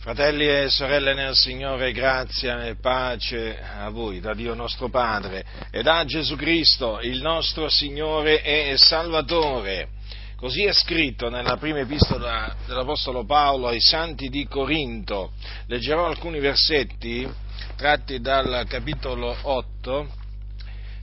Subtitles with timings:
[0.00, 5.82] Fratelli e sorelle nel Signore, grazia e pace a voi, da Dio nostro Padre e
[5.82, 9.88] da Gesù Cristo, il nostro Signore e Salvatore.
[10.36, 15.32] Così è scritto nella prima epistola dell'Apostolo Paolo ai Santi di Corinto.
[15.66, 17.30] Leggerò alcuni versetti
[17.76, 20.08] tratti dal capitolo 8,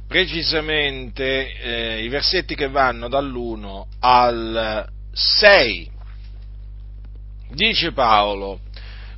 [0.08, 5.92] precisamente eh, i versetti che vanno dall'1 al 6.
[7.50, 8.66] Dice Paolo,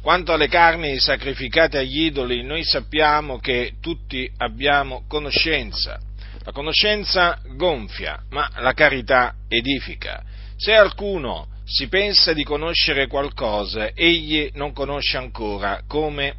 [0.10, 6.00] quanto alle carni sacrificate agli idoli, noi sappiamo che tutti abbiamo conoscenza.
[6.45, 10.23] La conoscenza gonfia, ma la carità edifica.
[10.58, 16.34] Se alcuno si pensa di conoscere qualcosa, egli non conosce ancora come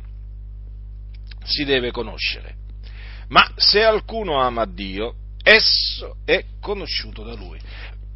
[1.45, 2.57] si deve conoscere.
[3.29, 5.15] Ma se alcuno ama Dio,
[5.45, 7.61] esso è conosciuto da lui.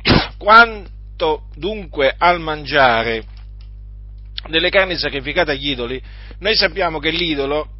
[0.36, 3.33] Quanto dunque al mangiare
[4.48, 6.02] delle carni sacrificate agli idoli,
[6.38, 7.78] noi sappiamo che l'idolo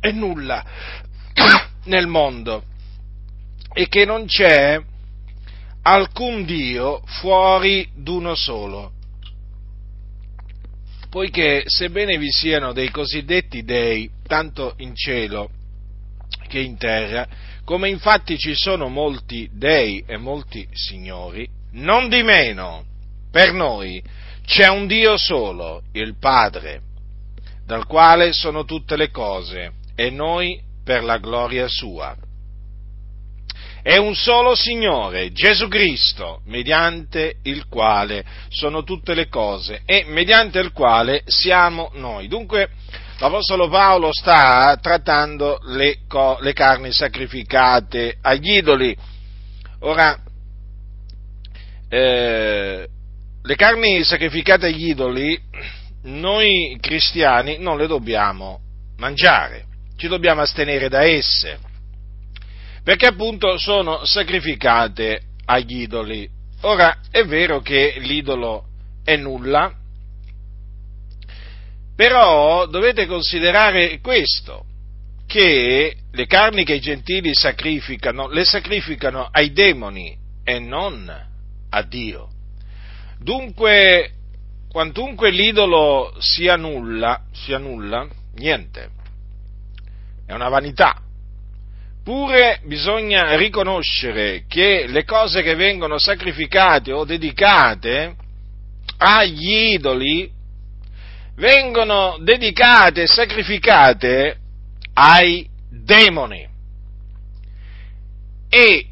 [0.00, 0.64] è nulla
[1.84, 2.64] nel mondo
[3.72, 4.80] e che non c'è
[5.82, 8.92] alcun Dio fuori d'uno solo.
[11.10, 15.50] Poiché sebbene vi siano dei cosiddetti dei, tanto in cielo
[16.48, 17.26] che in terra,
[17.64, 22.84] come infatti ci sono molti dei e molti signori, non di meno
[23.30, 24.02] per noi
[24.44, 26.80] c'è un Dio solo, il Padre,
[27.64, 32.16] dal quale sono tutte le cose, e noi per la gloria sua.
[33.82, 40.60] È un solo Signore, Gesù Cristo, mediante il quale sono tutte le cose e mediante
[40.60, 42.28] il quale siamo noi.
[42.28, 42.68] Dunque,
[43.18, 45.98] l'Apostolo Paolo sta trattando le,
[46.40, 48.96] le carni sacrificate agli idoli.
[49.80, 50.16] Ora,
[51.88, 52.88] eh,
[53.44, 55.38] le carni sacrificate agli idoli,
[56.04, 58.60] noi cristiani non le dobbiamo
[58.98, 59.64] mangiare,
[59.96, 61.58] ci dobbiamo astenere da esse,
[62.84, 66.28] perché appunto sono sacrificate agli idoli.
[66.62, 68.64] Ora, è vero che l'idolo
[69.04, 69.72] è nulla,
[71.96, 74.66] però dovete considerare questo,
[75.26, 81.10] che le carni che i gentili sacrificano, le sacrificano ai demoni e non
[81.70, 82.31] a Dio.
[83.22, 84.10] Dunque,
[84.68, 88.90] quantunque l'idolo sia nulla, sia nulla, niente,
[90.26, 91.00] è una vanità.
[92.02, 98.16] Pure bisogna riconoscere che le cose che vengono sacrificate o dedicate
[98.96, 100.28] agli idoli
[101.36, 104.38] vengono dedicate e sacrificate
[104.94, 106.48] ai demoni.
[108.48, 108.91] E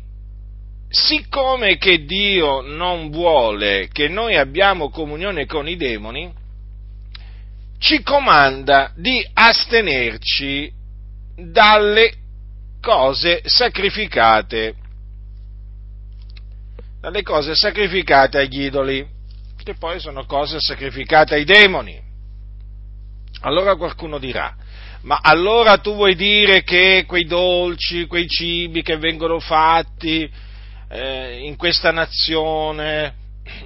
[0.90, 6.32] siccome che Dio non vuole che noi abbiamo comunione con i demoni,
[7.78, 10.70] ci comanda di astenerci
[11.36, 12.12] dalle
[12.80, 14.74] cose sacrificate,
[17.00, 19.06] dalle cose sacrificate agli idoli,
[19.62, 21.98] che poi sono cose sacrificate ai demoni.
[23.42, 24.54] Allora qualcuno dirà,
[25.02, 30.30] ma allora tu vuoi dire che quei dolci, quei cibi che vengono fatti,
[30.90, 33.14] eh, in questa nazione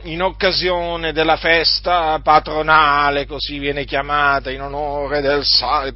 [0.03, 5.45] in occasione della festa patronale, così viene chiamata, in onore del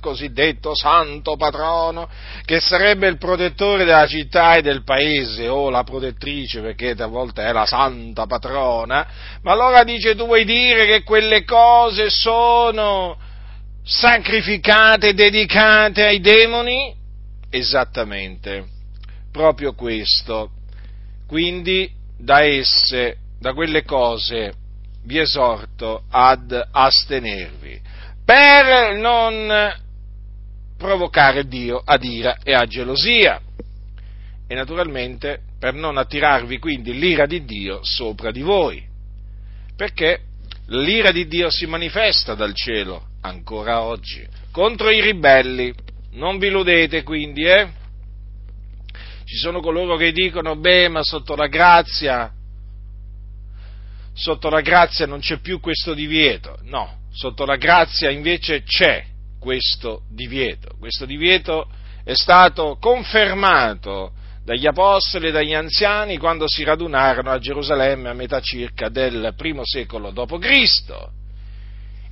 [0.00, 2.09] cosiddetto santo patrono,
[2.44, 7.53] che sarebbe il protettore della città e del paese, o la protettrice, perché talvolta è
[7.53, 9.06] la santa patrona,
[9.43, 13.16] ma allora dice tu vuoi dire che quelle cose sono
[13.84, 16.95] sacrificate, dedicate ai demoni?
[17.50, 18.66] Esattamente,
[19.33, 20.50] proprio questo
[21.28, 24.55] quindi da esse, da quelle cose,
[25.05, 27.78] vi esorto ad astenervi,
[28.25, 29.72] per non
[30.78, 33.41] provocare Dio ad ira e a gelosia
[34.47, 38.83] e naturalmente per non attirarvi quindi l'ira di Dio sopra di voi,
[39.77, 40.21] perché
[40.69, 45.75] l'ira di Dio si manifesta dal cielo ancora oggi contro i ribelli.
[46.13, 47.69] Non vi illudete quindi, eh?
[49.28, 52.33] Ci sono coloro che dicono, beh, ma sotto la grazia,
[54.15, 56.59] sotto la grazia non c'è più questo divieto.
[56.63, 59.04] No, sotto la grazia invece c'è
[59.39, 60.71] questo divieto.
[60.78, 61.69] Questo divieto
[62.04, 64.13] è stato confermato
[64.47, 69.60] dagli apostoli e dagli anziani quando si radunarono a Gerusalemme a metà circa del primo
[69.63, 71.09] secolo d.C.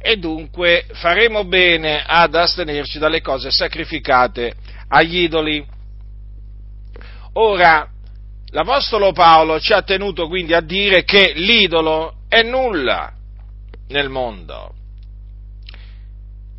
[0.03, 4.55] E dunque faremo bene ad astenerci dalle cose sacrificate
[4.89, 5.75] agli idoli.
[7.39, 7.89] Ora,
[8.51, 13.13] l'Apostolo Paolo ci ha tenuto quindi a dire che l'idolo è nulla
[13.89, 14.75] nel mondo.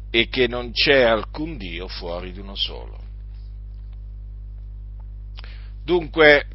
[0.09, 2.97] e che non c'è alcun Dio fuori di uno solo.
[5.83, 6.47] Dunque,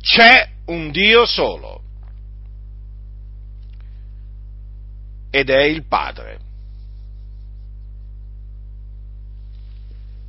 [0.00, 1.82] c'è un Dio solo
[5.30, 6.38] ed è il Padre.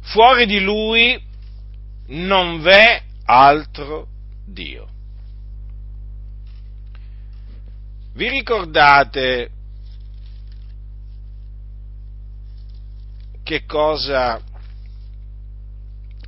[0.01, 1.19] Fuori di Lui
[2.07, 4.07] non v'è altro
[4.45, 4.87] Dio.
[8.13, 9.51] Vi ricordate
[13.43, 14.41] che cosa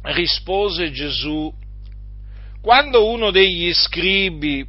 [0.02, 1.54] rispose Gesù
[2.62, 4.68] quando uno degli scribi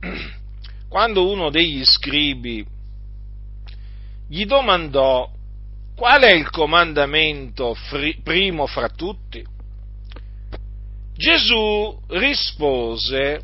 [0.88, 2.64] quando uno degli scribi
[4.28, 5.30] gli domandò
[5.96, 9.44] qual è il comandamento fri- primo fra tutti,
[11.14, 13.42] Gesù rispose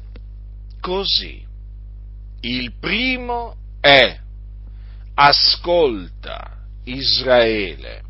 [0.79, 1.43] così,
[2.41, 4.19] il primo è
[5.15, 8.03] ascolta Israele,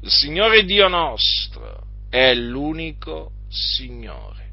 [0.00, 4.48] il Signore Dio nostro è l'unico Signore.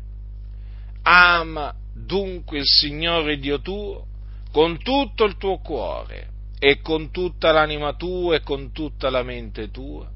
[1.03, 4.05] Ama dunque il Signore Dio tuo
[4.51, 9.69] con tutto il tuo cuore e con tutta l'anima tua e con tutta la mente
[9.69, 10.09] tua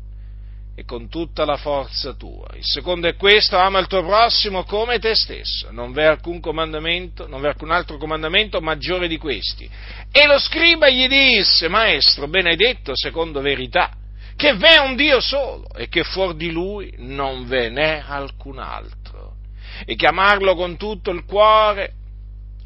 [0.73, 2.47] e con tutta la forza tua.
[2.55, 5.69] Il secondo è questo, ama il tuo prossimo come te stesso.
[5.71, 9.69] Non v'è alcun comandamento, non v'è alcun altro comandamento maggiore di questi.
[10.11, 13.91] E lo scriba gli disse, maestro, benedetto secondo verità,
[14.35, 19.33] che v'è un Dio solo e che fuori di lui non ve n'è alcun altro.
[19.85, 21.93] E chiamarlo con tutto il cuore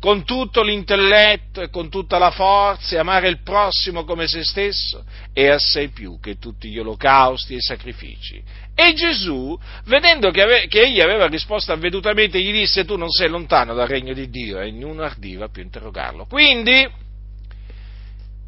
[0.05, 5.03] con tutto l'intelletto e con tutta la forza e amare il prossimo come se stesso
[5.33, 8.39] è assai più che tutti gli olocausti e i sacrifici.
[8.75, 13.29] E Gesù, vedendo che, ave- che, egli aveva risposto avvedutamente, gli disse tu non sei
[13.29, 16.27] lontano dal regno di Dio e ognuno ardiva più interrogarlo.
[16.27, 16.87] Quindi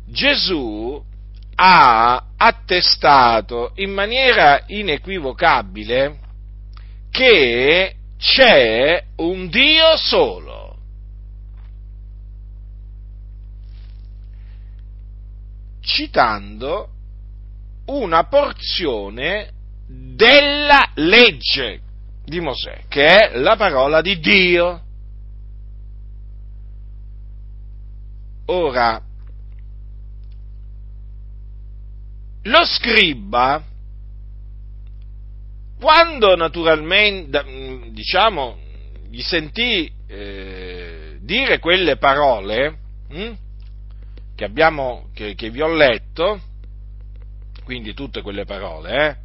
[0.05, 1.03] Gesù
[1.55, 6.19] ha attestato in maniera inequivocabile
[7.09, 10.66] che c'è un Dio solo
[15.87, 16.89] citando
[17.85, 19.51] una porzione
[19.87, 21.79] della legge
[22.25, 24.81] di Mosè, che è la parola di Dio.
[28.47, 29.01] Ora,
[32.43, 33.63] lo scriba,
[35.79, 37.45] quando naturalmente,
[37.91, 38.57] diciamo,
[39.09, 43.45] gli sentì eh, dire quelle parole, hm,
[44.37, 46.39] che, abbiamo, che, che vi ho letto,
[47.63, 49.15] quindi tutte quelle parole, eh,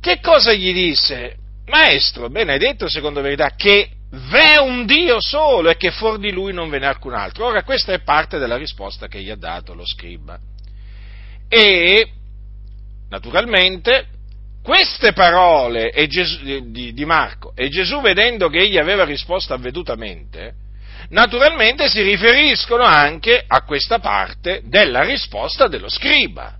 [0.00, 1.36] che cosa gli disse?
[1.66, 6.32] Maestro, bene, hai detto secondo verità che v'è un Dio solo e che fuori di
[6.32, 7.44] lui non ve n'è alcun altro.
[7.44, 10.38] Ora, questa è parte della risposta che gli ha dato lo scriba.
[11.46, 12.10] E,
[13.10, 14.06] naturalmente,
[14.62, 20.54] queste parole di Marco e Gesù, vedendo che egli aveva risposto avvedutamente,
[21.10, 26.56] naturalmente si riferiscono anche a questa parte della risposta dello scriba.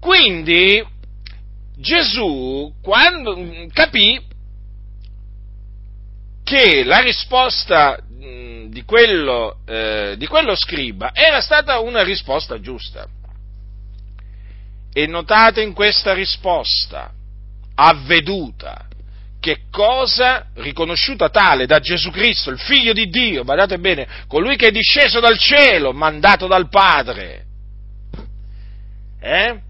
[0.00, 0.84] Quindi
[1.76, 3.36] Gesù quando
[3.72, 4.20] capì
[6.42, 8.02] che la risposta
[8.70, 13.06] di quello, eh, di quello scriba era stata una risposta giusta.
[14.92, 17.12] E notate in questa risposta
[17.74, 18.86] avveduta
[19.40, 24.68] che cosa riconosciuta tale da Gesù Cristo, il figlio di Dio, badate bene, colui che
[24.68, 27.46] è disceso dal cielo, mandato dal Padre.
[29.20, 29.60] Eh?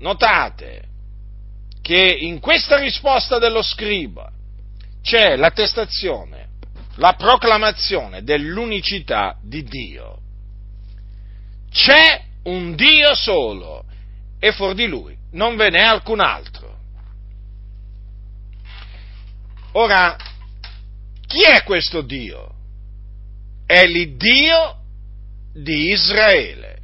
[0.00, 0.82] Notate
[1.80, 4.30] che in questa risposta dello scriba
[5.02, 6.48] c'è l'attestazione,
[6.96, 10.18] la proclamazione dell'unicità di Dio.
[11.70, 13.84] C'è un Dio solo
[14.38, 16.78] e fuori di lui non ve n'è alcun altro.
[19.72, 20.16] Ora,
[21.26, 22.50] chi è questo Dio?
[23.64, 24.76] È l'Iddio
[25.54, 26.80] di Israele.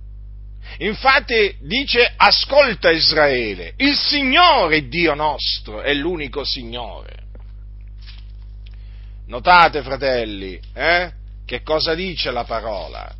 [0.79, 7.17] Infatti dice ascolta Israele, il Signore Dio nostro è l'unico Signore.
[9.27, 11.13] Notate fratelli, eh?
[11.45, 13.13] che cosa dice la parola?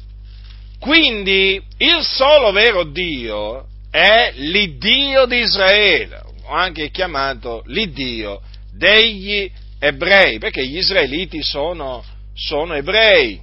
[0.79, 8.41] Quindi il solo vero Dio è l'Iddio di Israele, o anche chiamato l'Iddio
[8.79, 13.41] degli ebrei, perché gli israeliti sono, sono ebrei.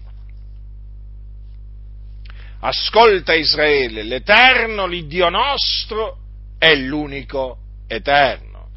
[2.61, 6.17] Ascolta Israele, l'Eterno, l'Iddio nostro,
[6.57, 8.69] è l'unico Eterno.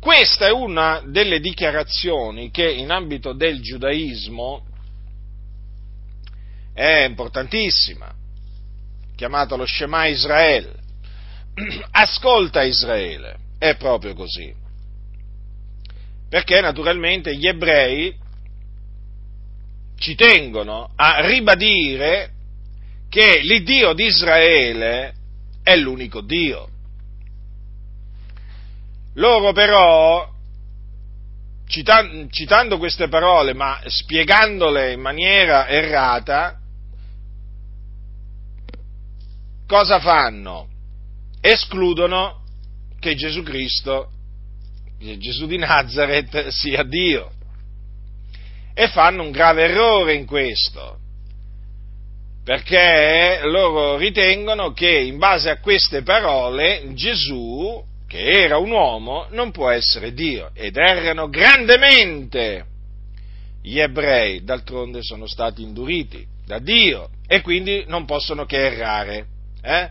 [0.00, 4.64] Questa è una delle dichiarazioni che in ambito del giudaismo
[6.72, 8.12] è importantissima,
[9.16, 10.74] chiamata lo Shema Israele.
[11.90, 14.63] Ascolta Israele, è proprio così.
[16.34, 18.12] Perché naturalmente gli ebrei
[19.96, 22.32] ci tengono a ribadire
[23.08, 25.14] che l'Iddio di Israele
[25.62, 26.68] è l'unico Dio.
[29.14, 30.28] Loro però,
[31.68, 36.58] citando queste parole, ma spiegandole in maniera errata,
[39.68, 40.66] cosa fanno?
[41.40, 42.42] Escludono
[42.98, 44.08] che Gesù Cristo,
[44.98, 47.30] Gesù di Nazareth, sia Dio.
[48.74, 50.98] E fanno un grave errore in questo,
[52.44, 59.50] perché loro ritengono che in base a queste parole Gesù, che era un uomo, non
[59.50, 62.66] può essere Dio, ed errano grandemente.
[63.62, 69.26] Gli ebrei, d'altronde, sono stati induriti da Dio e quindi non possono che errare.
[69.62, 69.90] Eh?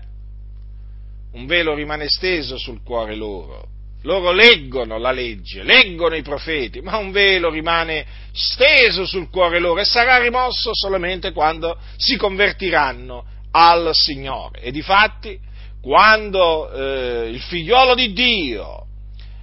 [1.31, 3.67] Un velo rimane steso sul cuore loro.
[4.03, 9.79] Loro leggono la legge, leggono i profeti, ma un velo rimane steso sul cuore loro
[9.79, 14.59] e sarà rimosso solamente quando si convertiranno al Signore.
[14.61, 15.39] E difatti,
[15.81, 18.87] quando eh, il figliolo di Dio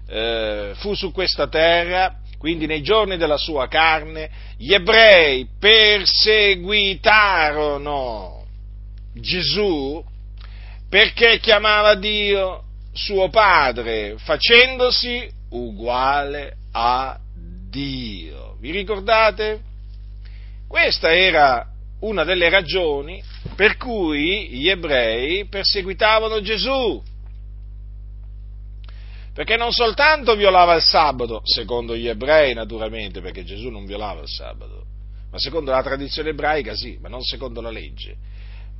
[0.08, 8.44] eh, fu su questa terra, quindi nei giorni della sua carne, gli ebrei perseguitarono
[9.14, 10.04] Gesù
[10.88, 12.64] perché chiamava Dio
[13.00, 17.18] suo padre, facendosi uguale a
[17.68, 18.56] Dio.
[18.60, 19.60] Vi ricordate?
[20.68, 21.66] Questa era
[22.00, 23.22] una delle ragioni
[23.56, 27.02] per cui gli ebrei perseguitavano Gesù.
[29.32, 34.28] Perché non soltanto violava il sabato, secondo gli ebrei naturalmente, perché Gesù non violava il
[34.28, 34.84] sabato,
[35.30, 38.16] ma secondo la tradizione ebraica sì, ma non secondo la legge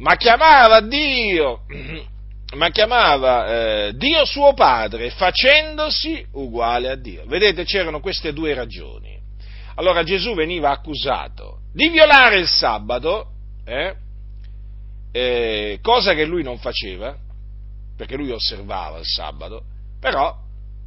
[0.01, 1.61] ma chiamava Dio,
[2.57, 3.47] ma chiamava
[3.87, 7.25] eh, Dio suo padre facendosi uguale a Dio.
[7.27, 9.19] Vedete, c'erano queste due ragioni.
[9.77, 13.29] Allora Gesù veniva accusato di violare il sabato,
[13.65, 13.95] eh,
[15.13, 17.17] eh, cosa che lui non faceva,
[17.97, 19.63] perché lui osservava il sabato,
[20.01, 20.37] però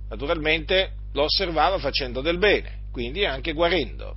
[0.09, 4.15] naturalmente lo osservava facendo del bene, quindi anche guarendo.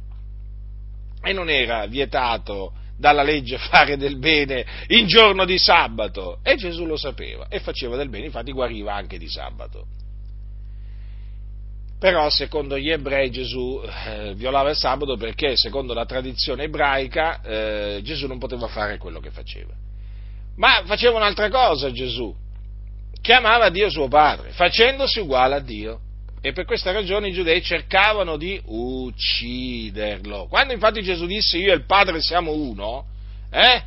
[1.22, 6.38] E non era vietato dalla legge fare del bene in giorno di sabato.
[6.42, 9.86] E Gesù lo sapeva e faceva del bene, infatti guariva anche di sabato.
[11.98, 18.00] Però secondo gli ebrei Gesù eh, violava il sabato perché secondo la tradizione ebraica eh,
[18.02, 19.72] Gesù non poteva fare quello che faceva.
[20.56, 22.34] Ma faceva un'altra cosa Gesù,
[23.22, 26.00] chiamava Dio suo padre, facendosi uguale a Dio
[26.46, 30.46] e per questa ragione i giudei cercavano di ucciderlo.
[30.46, 33.04] Quando infatti Gesù disse io e il Padre siamo uno,
[33.50, 33.82] eh?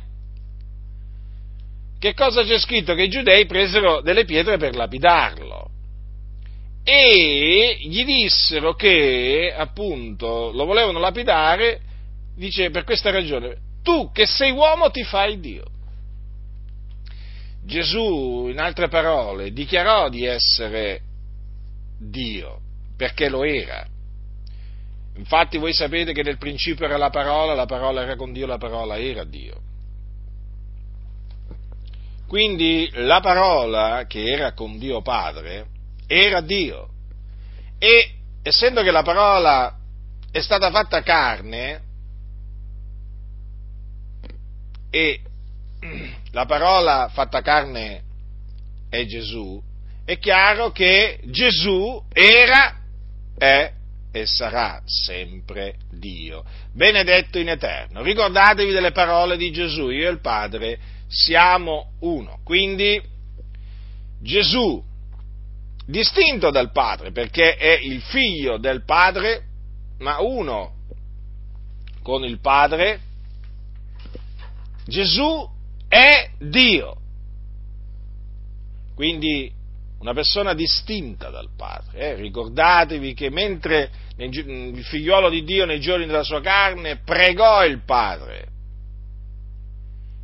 [1.98, 2.94] Che cosa c'è scritto?
[2.94, 5.70] Che i giudei presero delle pietre per lapidarlo.
[6.84, 11.80] E gli dissero che, appunto, lo volevano lapidare,
[12.36, 15.64] dice per questa ragione, tu che sei uomo ti fai Dio.
[17.64, 21.08] Gesù, in altre parole, dichiarò di essere
[22.00, 22.60] Dio,
[22.96, 23.86] perché lo era.
[25.16, 28.56] Infatti voi sapete che nel principio era la parola, la parola era con Dio, la
[28.56, 29.60] parola era Dio.
[32.26, 35.66] Quindi la parola che era con Dio Padre
[36.06, 36.88] era Dio.
[37.78, 39.76] E essendo che la parola
[40.30, 41.82] è stata fatta carne
[44.90, 45.20] e
[46.30, 48.02] la parola fatta carne
[48.88, 49.60] è Gesù,
[50.10, 52.80] è chiaro che Gesù era,
[53.38, 53.72] è
[54.10, 58.02] e sarà sempre Dio, benedetto in eterno.
[58.02, 62.40] Ricordatevi delle parole di Gesù, io e il Padre siamo uno.
[62.42, 63.00] Quindi
[64.20, 64.82] Gesù,
[65.86, 69.44] distinto dal Padre, perché è il figlio del Padre,
[69.98, 70.72] ma uno
[72.02, 72.98] con il Padre,
[74.86, 75.48] Gesù
[75.86, 76.96] è Dio.
[78.96, 79.58] Quindi
[80.00, 81.98] una persona distinta dal Padre.
[81.98, 82.14] Eh?
[82.16, 88.48] Ricordatevi che mentre il figliuolo di Dio nei giorni della sua carne pregò il Padre,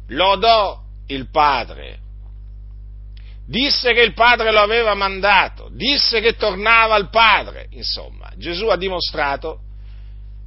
[0.09, 1.99] lodò il Padre,
[3.47, 8.77] disse che il Padre lo aveva mandato, disse che tornava al Padre, insomma, Gesù ha
[8.77, 9.61] dimostrato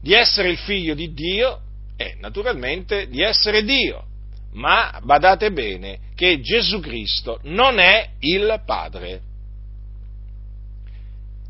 [0.01, 1.61] di essere il figlio di Dio
[1.97, 4.08] e naturalmente di essere Dio
[4.53, 9.21] ma badate bene che Gesù Cristo non è il Padre.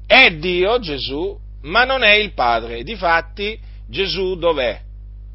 [0.05, 2.83] È Dio Gesù, ma non è il Padre.
[2.83, 4.87] Difatti Gesù dov'è?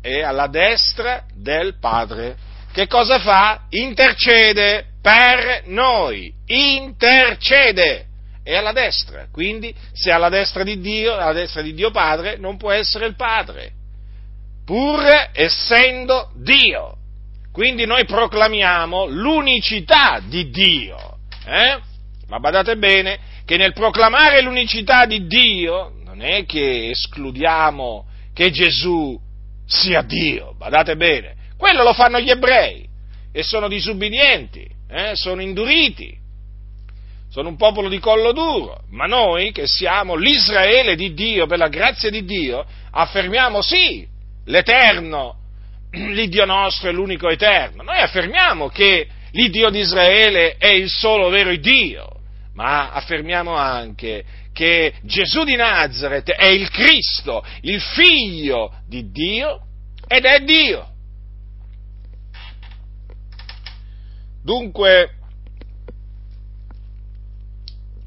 [0.04, 2.37] è alla destra del Padre.
[2.71, 3.62] Che cosa fa?
[3.71, 8.06] Intercede per noi, intercede,
[8.42, 12.37] è alla destra, quindi se è alla destra di Dio, alla destra di Dio Padre,
[12.37, 13.73] non può essere il Padre,
[14.66, 15.02] pur
[15.33, 16.99] essendo Dio.
[17.54, 21.18] Quindi noi proclamiamo l'unicità di Dio.
[21.46, 21.78] Eh?
[22.26, 29.16] Ma badate bene che nel proclamare l'unicità di Dio non è che escludiamo che Gesù
[29.64, 32.88] sia Dio, badate bene, quello lo fanno gli ebrei
[33.30, 35.12] e sono disubbidienti, eh?
[35.14, 36.12] sono induriti,
[37.30, 41.68] sono un popolo di collo duro, ma noi che siamo l'Israele di Dio, per la
[41.68, 44.04] grazia di Dio, affermiamo sì
[44.46, 45.42] l'Eterno
[46.12, 47.82] l'Iddio nostro è l'unico eterno.
[47.82, 52.08] Noi affermiamo che l'Iddio di Israele è il solo vero Dio,
[52.54, 59.66] ma affermiamo anche che Gesù di Nazareth è il Cristo, il figlio di Dio
[60.06, 60.88] ed è Dio.
[64.42, 65.10] Dunque,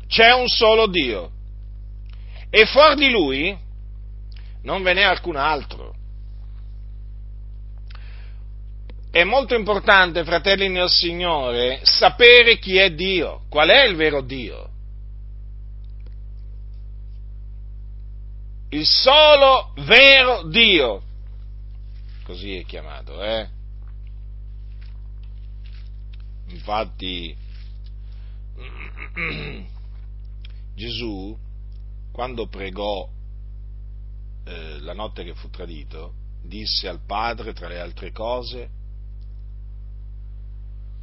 [0.07, 1.31] c'è un solo Dio
[2.49, 3.57] e fuori di lui
[4.61, 5.86] non ve n'è alcun altro.
[9.17, 14.69] È molto importante, fratelli nel Signore, sapere chi è Dio, qual è il vero Dio.
[18.69, 21.01] Il solo vero Dio,
[22.25, 23.49] così è chiamato, eh?
[26.49, 27.35] Infatti,
[30.75, 31.35] Gesù,
[32.11, 33.09] quando pregò
[34.45, 38.76] eh, la notte che fu tradito, disse al Padre, tra le altre cose,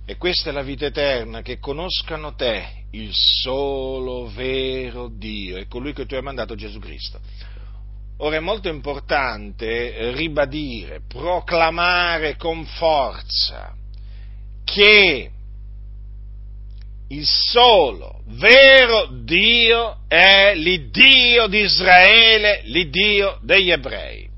[0.06, 5.94] e questa è la vita eterna, che conoscano te, il solo vero Dio, e colui
[5.94, 7.18] che tu hai mandato Gesù Cristo.
[8.18, 13.74] Ora è molto importante ribadire, proclamare con forza
[14.62, 15.30] che
[17.08, 24.28] il solo vero Dio è l'Iddio di Israele, l'Iddio degli ebrei,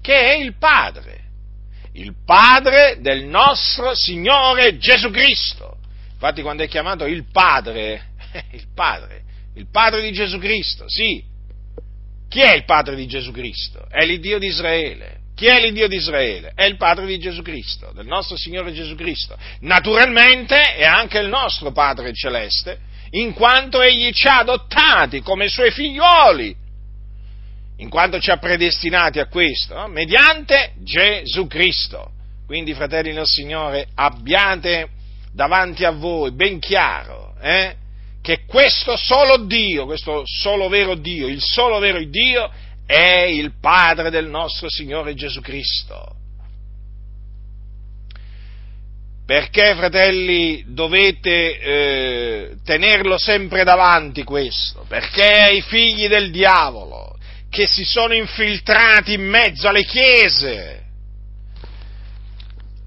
[0.00, 1.25] che è il Padre
[1.96, 5.76] il Padre del nostro Signore Gesù Cristo.
[6.12, 8.08] Infatti quando è chiamato il Padre,
[8.52, 9.22] il Padre,
[9.54, 11.22] il Padre di Gesù Cristo, sì.
[12.28, 13.86] Chi è il Padre di Gesù Cristo?
[13.88, 15.20] È l'Iddio di Israele.
[15.34, 16.52] Chi è l'Iddio di Israele?
[16.54, 19.36] È il Padre di Gesù Cristo, del nostro Signore Gesù Cristo.
[19.60, 22.78] Naturalmente è anche il nostro Padre celeste,
[23.10, 26.64] in quanto Egli ci ha adottati come Suoi figlioli
[27.78, 29.88] in quanto ci ha predestinati a questo, no?
[29.88, 32.12] mediante Gesù Cristo.
[32.46, 34.88] Quindi, fratelli del Signore, abbiate
[35.32, 37.74] davanti a voi ben chiaro eh,
[38.22, 42.50] che questo solo Dio, questo solo vero Dio, il solo vero Dio
[42.86, 46.14] è il Padre del nostro Signore Gesù Cristo.
[49.26, 54.84] Perché, fratelli, dovete eh, tenerlo sempre davanti questo?
[54.86, 57.05] Perché i figli del diavolo
[57.56, 60.82] che si sono infiltrati in mezzo alle chiese.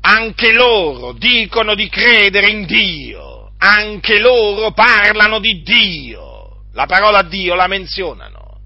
[0.01, 7.55] Anche loro dicono di credere in Dio, anche loro parlano di Dio, la parola Dio
[7.55, 8.61] la menzionano,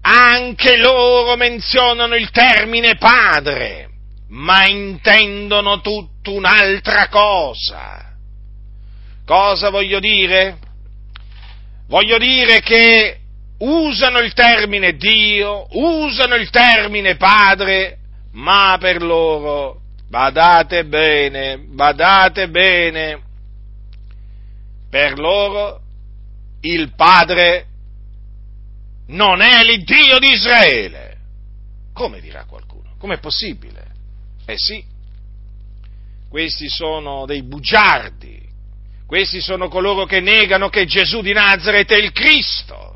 [0.00, 3.90] anche loro menzionano il termine Padre,
[4.28, 8.14] ma intendono tutta un'altra cosa.
[9.26, 10.56] Cosa voglio dire?
[11.86, 13.20] Voglio dire che
[13.58, 17.98] usano il termine Dio, usano il termine Padre,
[18.32, 23.20] ma per loro, badate bene, badate bene,
[24.90, 25.80] per loro
[26.60, 27.66] il Padre
[29.08, 31.16] non è l'Iddio di Israele.
[31.92, 32.94] Come dirà qualcuno?
[32.98, 33.86] Com'è possibile?
[34.46, 34.82] Eh sì,
[36.28, 38.40] questi sono dei bugiardi,
[39.06, 42.87] questi sono coloro che negano che Gesù di Nazareth è il Cristo.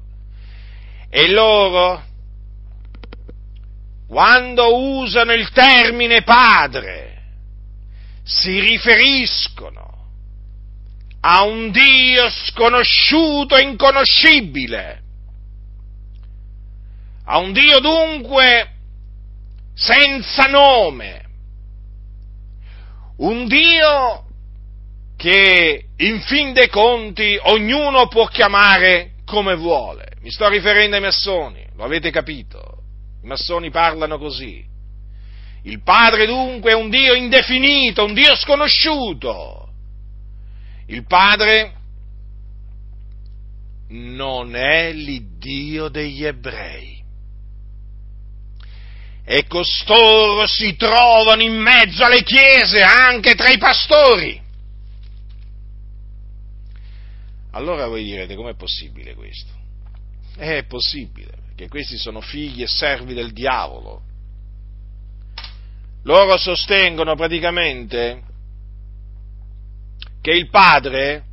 [1.15, 2.03] E loro,
[4.09, 7.23] quando usano il termine padre,
[8.23, 10.07] si riferiscono
[11.21, 15.03] a un Dio sconosciuto e inconoscibile,
[17.25, 18.71] a un Dio dunque
[19.75, 21.25] senza nome,
[23.19, 24.25] un Dio
[25.19, 30.09] che in fin dei conti ognuno può chiamare come vuole.
[30.21, 32.83] Mi sto riferendo ai massoni, lo avete capito?
[33.23, 34.63] I massoni parlano così.
[35.63, 39.71] Il Padre dunque è un Dio indefinito, un Dio sconosciuto.
[40.89, 41.73] Il Padre
[43.89, 47.01] non è l'Iddio degli ebrei.
[49.25, 54.42] e costoro si trovano in mezzo alle chiese, anche tra i pastori.
[57.53, 59.53] Allora voi direte, com'è possibile questo?
[60.37, 64.03] È possibile, perché questi sono figli e servi del diavolo.
[66.05, 68.23] Loro sostengono praticamente
[70.23, 71.25] che il padre,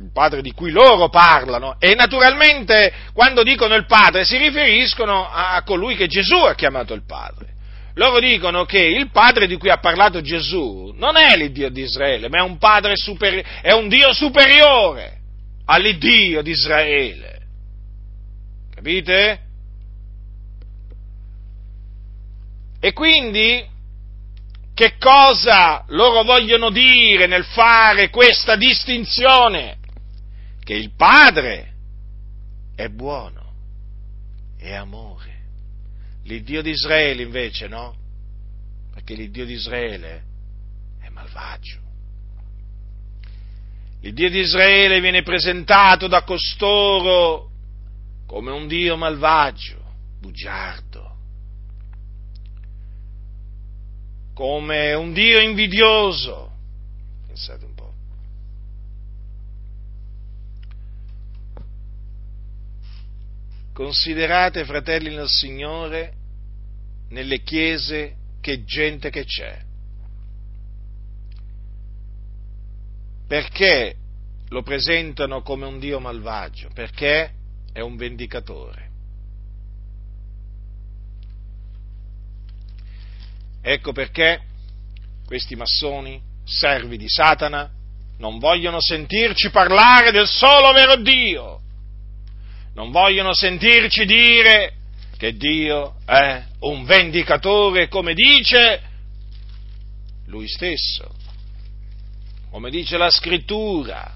[0.00, 5.62] il padre di cui loro parlano, e naturalmente quando dicono il padre si riferiscono a
[5.62, 7.48] colui che Gesù ha chiamato il padre.
[7.94, 12.28] Loro dicono che il padre di cui ha parlato Gesù non è l'Iddio di Israele,
[12.28, 12.58] ma è un,
[12.94, 15.19] superi- è un Dio superiore
[15.70, 17.40] all'Iddio di Israele.
[18.74, 19.40] Capite?
[22.80, 23.64] E quindi
[24.74, 29.78] che cosa loro vogliono dire nel fare questa distinzione?
[30.60, 31.74] Che il Padre
[32.74, 33.52] è buono,
[34.58, 35.28] è amore.
[36.24, 37.94] L'Iddio di Israele invece no,
[38.92, 40.24] perché l'Iddio di Israele
[41.00, 41.89] è malvagio.
[44.00, 47.50] L'Iddio di Israele viene presentato da costoro
[48.26, 49.78] come un Dio malvagio,
[50.20, 51.10] bugiardo
[54.40, 56.50] come un Dio invidioso.
[57.26, 57.92] Pensate un po'.
[63.74, 66.14] Considerate, fratelli nel Signore,
[67.10, 69.60] nelle chiese che gente che c'è.
[73.30, 73.94] Perché
[74.48, 76.68] lo presentano come un Dio malvagio?
[76.74, 77.30] Perché
[77.72, 78.88] è un vendicatore.
[83.62, 84.40] Ecco perché
[85.24, 87.70] questi massoni, servi di Satana,
[88.18, 91.60] non vogliono sentirci parlare del solo vero Dio,
[92.74, 94.74] non vogliono sentirci dire
[95.16, 98.82] che Dio è un vendicatore come dice
[100.26, 101.14] lui stesso,
[102.50, 104.14] come dice la scrittura.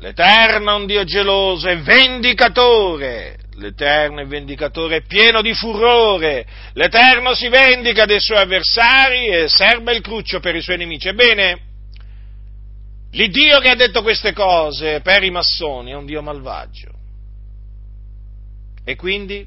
[0.00, 7.48] L'Eterno è un Dio geloso e vendicatore l'Eterno è vendicatore pieno di furore, l'Eterno si
[7.48, 11.08] vendica dei suoi avversari e serba il cruccio per i suoi nemici.
[11.08, 11.60] Ebbene,
[13.10, 16.96] l'Iddio che ha detto queste cose per i massoni è un Dio malvagio.
[18.84, 19.46] E quindi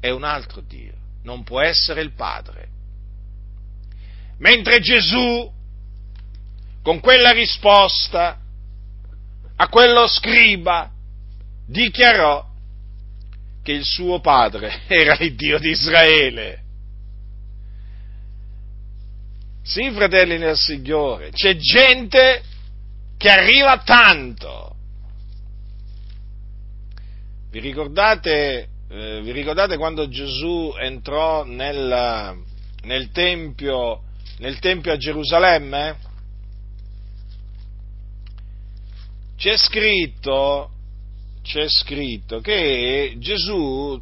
[0.00, 2.76] è un altro Dio, non può essere il Padre.
[4.38, 5.52] Mentre Gesù,
[6.82, 8.38] con quella risposta
[9.56, 10.90] a quello scriba,
[11.66, 12.46] dichiarò
[13.62, 16.62] che il suo padre era il Dio di Israele.
[19.62, 22.42] Sì, fratelli nel Signore, c'è gente
[23.18, 24.74] che arriva tanto.
[27.50, 32.42] Vi ricordate, eh, vi ricordate quando Gesù entrò nel,
[32.84, 34.04] nel, tempio,
[34.38, 35.96] nel tempio a Gerusalemme?
[39.36, 40.72] C'è scritto
[41.48, 43.98] c'è scritto che Gesù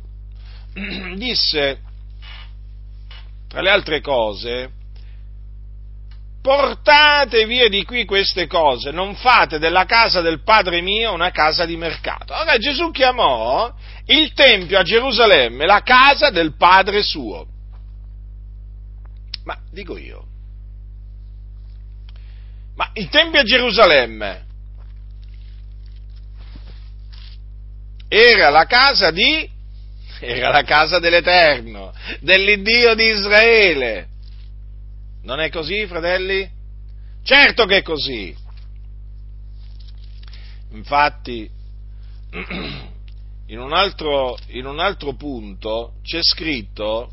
[1.15, 1.79] disse,
[3.47, 4.71] tra le altre cose,
[6.43, 11.65] portate via di qui queste cose, non fate della casa del Padre mio una casa
[11.65, 12.33] di mercato.
[12.35, 13.73] Allora Gesù chiamò
[14.07, 17.47] il Tempio a Gerusalemme la casa del Padre suo.
[19.47, 20.27] Ma dico io,
[22.75, 24.45] ma il Tempio a Gerusalemme
[28.09, 29.49] era la casa di,
[30.19, 34.09] era la casa dell'Eterno, dell'Iddio di Israele.
[35.23, 36.51] Non è così, fratelli?
[37.23, 38.37] Certo che è così.
[40.73, 41.49] Infatti,
[43.47, 47.13] in un altro, in un altro punto c'è scritto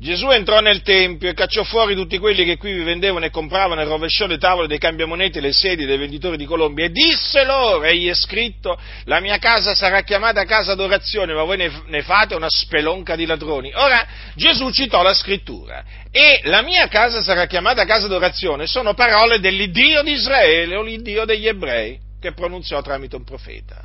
[0.00, 3.80] Gesù entrò nel Tempio e cacciò fuori tutti quelli che qui vi vendevano e compravano
[3.80, 7.82] e rovesciò le tavole dei cambiamonete le sedie dei venditori di colombi e disse loro,
[7.82, 12.36] egli è scritto, la mia casa sarà chiamata casa d'adorazione, ma voi ne, ne fate
[12.36, 13.72] una spelonca di ladroni.
[13.74, 14.06] Ora
[14.36, 15.82] Gesù citò la scrittura
[16.12, 21.24] e la mia casa sarà chiamata casa d'adorazione sono parole dell'Iddio di Israele o l'Iddio
[21.24, 23.84] degli ebrei che pronunziò tramite un profeta.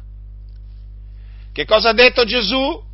[1.51, 2.91] Che cosa ha detto Gesù?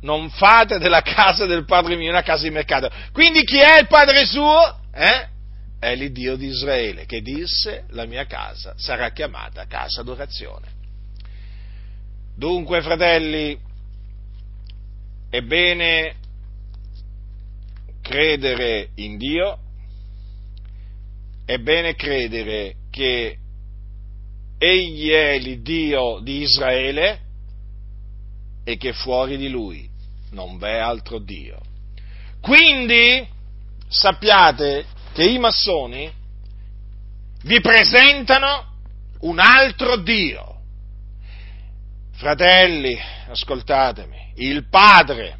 [0.00, 2.90] Non fate della casa del Padre mio una casa di mercato.
[3.12, 4.80] Quindi chi è il Padre suo?
[4.92, 5.28] Eh?
[5.78, 10.78] È l'Iddio di Israele che disse la mia casa sarà chiamata casa d'adorazione.
[12.36, 13.58] Dunque, fratelli,
[15.30, 16.16] è bene
[18.02, 19.58] credere in Dio,
[21.44, 23.36] è bene credere che
[24.58, 27.20] egli è l'Iddio di Israele
[28.70, 29.88] e che fuori di lui
[30.30, 31.60] non v'è altro Dio.
[32.40, 33.26] Quindi
[33.88, 36.10] sappiate che i massoni
[37.42, 38.76] vi presentano
[39.20, 40.58] un altro Dio.
[42.12, 42.96] Fratelli,
[43.28, 45.38] ascoltatemi, il Padre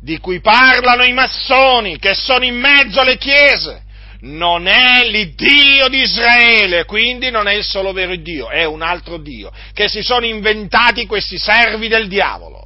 [0.00, 3.82] di cui parlano i massoni che sono in mezzo alle chiese
[4.22, 9.16] non è l'Iddio di Israele, quindi non è il solo vero Dio, è un altro
[9.16, 12.64] Dio che si sono inventati questi servi del diavolo.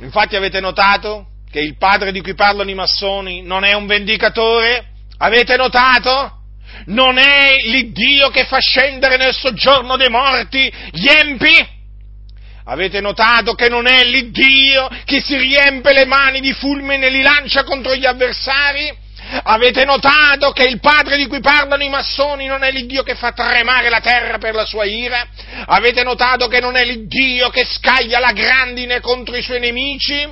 [0.00, 4.86] Infatti avete notato che il padre di cui parlano i massoni non è un vendicatore?
[5.18, 6.38] Avete notato?
[6.86, 11.78] Non è l'Iddio che fa scendere nel soggiorno dei morti gli empi?
[12.64, 17.20] Avete notato che non è l'Iddio che si riempie le mani di fulmine e li
[17.20, 19.08] lancia contro gli avversari?
[19.42, 23.32] Avete notato che il padre di cui parlano i massoni non è l'Iddio che fa
[23.32, 25.24] tremare la terra per la sua ira?
[25.66, 30.28] Avete notato che non è l'Iddio che scaglia la grandine contro i suoi nemici?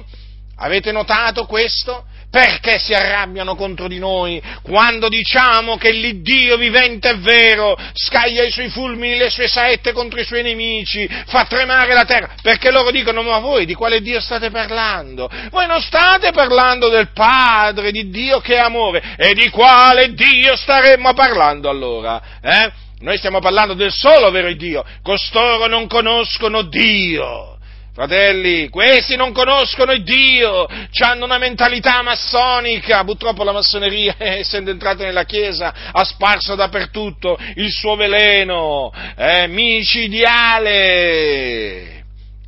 [0.56, 2.06] Avete notato questo?
[2.30, 8.50] Perché si arrabbiano contro di noi quando diciamo che l'Iddio vivente è vero, scaglia i
[8.50, 12.34] suoi fulmini, le sue saette contro i suoi nemici, fa tremare la terra?
[12.42, 15.30] Perché loro dicono, ma voi di quale Dio state parlando?
[15.50, 20.54] Voi non state parlando del Padre, di Dio che è amore, e di quale Dio
[20.54, 22.20] staremmo parlando allora?
[22.42, 22.70] Eh?
[23.00, 27.57] Noi stiamo parlando del solo vero Dio, costoro non conoscono Dio.
[27.98, 30.68] Fratelli, questi non conoscono il Dio,
[31.02, 37.72] hanno una mentalità massonica, purtroppo la massoneria, essendo entrata nella Chiesa, ha sparso dappertutto il
[37.72, 40.76] suo veleno, eh, micidiale.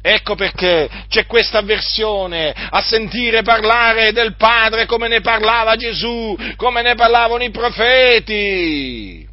[0.00, 6.80] Ecco perché c'è questa avversione a sentire parlare del Padre come ne parlava Gesù, come
[6.82, 9.29] ne parlavano i profeti.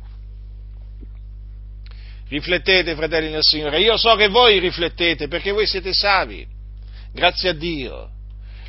[2.29, 3.79] Riflettete, fratelli nel Signore.
[3.79, 6.45] Io so che voi riflettete perché voi siete savi.
[7.13, 8.09] Grazie a Dio.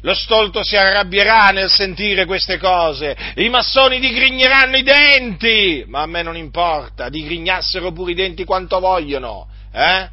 [0.02, 6.06] Lo stolto si arrabbierà nel sentire queste cose, i massoni digrigneranno i denti, ma a
[6.06, 10.08] me non importa, digrignassero pure i denti quanto vogliono, eh?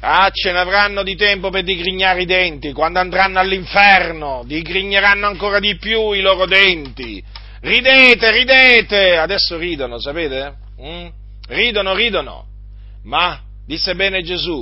[0.00, 5.60] Ah, ce ne avranno di tempo per digrignare i denti, quando andranno all'inferno, digrigneranno ancora
[5.60, 7.22] di più i loro denti.
[7.60, 10.54] Ridete, ridete, adesso ridono, sapete?
[10.82, 11.06] Mm?
[11.52, 12.46] Ridono, ridono,
[13.04, 14.60] ma disse bene Gesù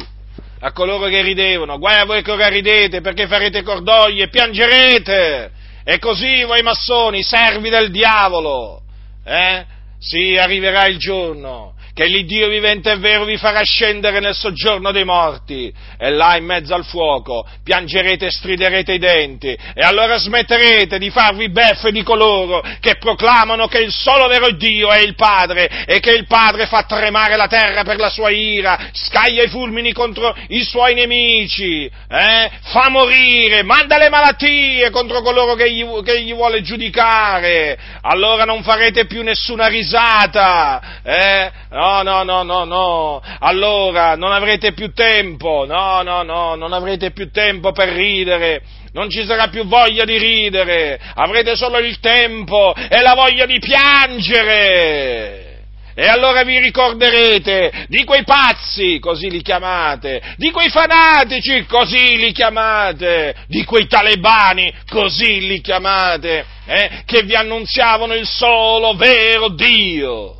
[0.63, 5.51] a coloro che ridevano, guai a voi che ora ridete perché farete cordoglio e piangerete,
[5.85, 8.83] e così voi massoni, servi del diavolo,
[9.25, 9.65] eh?
[9.99, 15.05] Sì, arriverà il giorno che l'Iddio vivente e vero vi farà scendere nel soggiorno dei
[15.05, 20.99] morti, e là in mezzo al fuoco piangerete e striderete i denti, e allora smetterete
[20.99, 25.85] di farvi beffe di coloro che proclamano che il solo vero Dio è il Padre,
[25.85, 29.93] e che il Padre fa tremare la terra per la sua ira, scaglia i fulmini
[29.93, 32.51] contro i suoi nemici, eh?
[32.63, 38.63] fa morire, manda le malattie contro coloro che gli, che gli vuole giudicare, allora non
[38.63, 41.51] farete più nessuna risata, eh?
[41.81, 43.23] No, no, no, no, no.
[43.39, 45.65] Allora non avrete più tempo.
[45.67, 48.61] No, no, no, non avrete più tempo per ridere.
[48.93, 51.01] Non ci sarà più voglia di ridere.
[51.15, 55.49] Avrete solo il tempo e la voglia di piangere.
[55.95, 62.33] E allora vi ricorderete di quei pazzi, così li chiamate, di quei fanatici, così li
[62.33, 70.40] chiamate, di quei talebani, così li chiamate, eh, che vi annunziavano il solo vero Dio.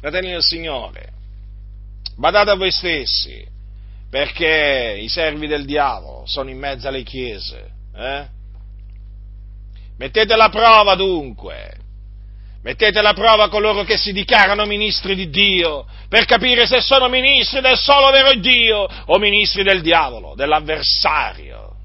[0.00, 1.12] Fratelli del Signore,
[2.16, 3.46] badate a voi stessi,
[4.08, 7.70] perché i servi del diavolo sono in mezzo alle chiese.
[7.94, 8.26] Eh?
[9.98, 11.76] Mettete la prova dunque,
[12.62, 17.60] mettete alla prova coloro che si dichiarano ministri di Dio, per capire se sono ministri
[17.60, 21.76] del solo vero Dio o ministri del diavolo, dell'avversario.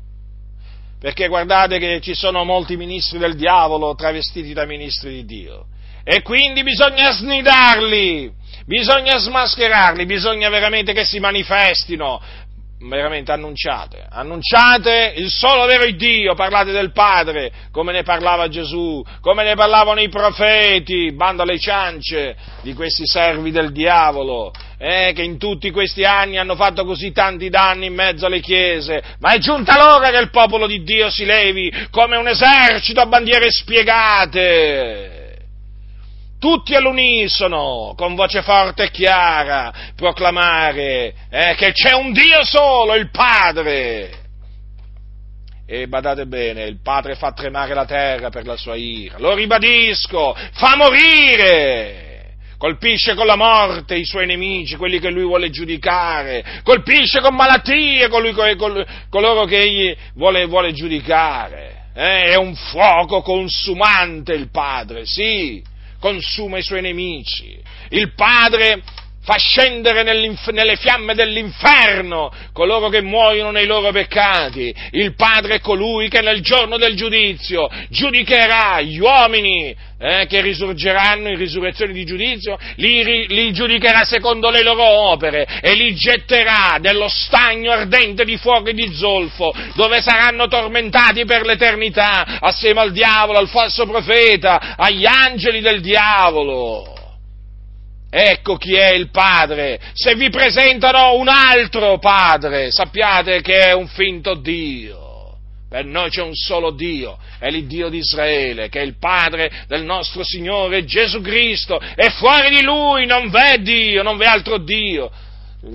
[1.01, 5.65] Perché guardate che ci sono molti ministri del diavolo travestiti da ministri di Dio
[6.07, 8.31] e quindi bisogna snidarli,
[8.67, 12.21] bisogna smascherarli, bisogna veramente che si manifestino,
[12.81, 19.43] veramente annunciate, annunciate il solo vero Dio, parlate del Padre, come ne parlava Gesù, come
[19.43, 25.39] ne parlavano i profeti, bando alle ciance di questi servi del diavolo, eh, che in
[25.39, 29.75] tutti questi anni hanno fatto così tanti danni in mezzo alle chiese, ma è giunta
[29.75, 35.14] l'ora che il popolo di Dio si levi come un esercito a bandiere spiegate
[36.45, 43.09] tutti all'unisono, con voce forte e chiara, proclamare eh, che c'è un Dio solo, il
[43.09, 44.11] Padre.
[45.65, 50.37] E badate bene, il Padre fa tremare la terra per la sua ira, lo ribadisco,
[50.51, 52.03] fa morire
[52.59, 58.07] colpisce con la morte i suoi nemici, quelli che lui vuole giudicare, colpisce con malattie
[58.07, 61.89] colui, col, coloro che egli vuole, vuole giudicare.
[61.95, 65.63] Eh, è un fuoco consumante il Padre, sì,
[66.05, 67.59] consuma i suoi nemici.
[67.89, 68.83] Il Padre
[69.23, 74.71] fa scendere nelle fiamme dell'inferno coloro che muoiono nei loro peccati.
[74.91, 81.29] Il Padre è colui che nel giorno del giudizio giudicherà gli uomini eh, che risorgeranno
[81.29, 87.07] in risurrezione di giudizio, li, li giudicherà secondo le loro opere e li getterà nello
[87.07, 93.39] stagno ardente di fuoco e di zolfo, dove saranno tormentati per l'eternità, assieme al diavolo,
[93.39, 96.93] al falso profeta, agli angeli del diavolo.
[98.11, 99.79] Ecco chi è il Padre.
[99.93, 105.04] Se vi presentano un altro Padre, sappiate che è un finto Dio.
[105.75, 109.83] Per noi c'è un solo Dio, è l'Iddio di Israele, che è il Padre del
[109.83, 115.11] nostro Signore Gesù Cristo, e fuori di Lui non v'è Dio, non v'è altro Dio.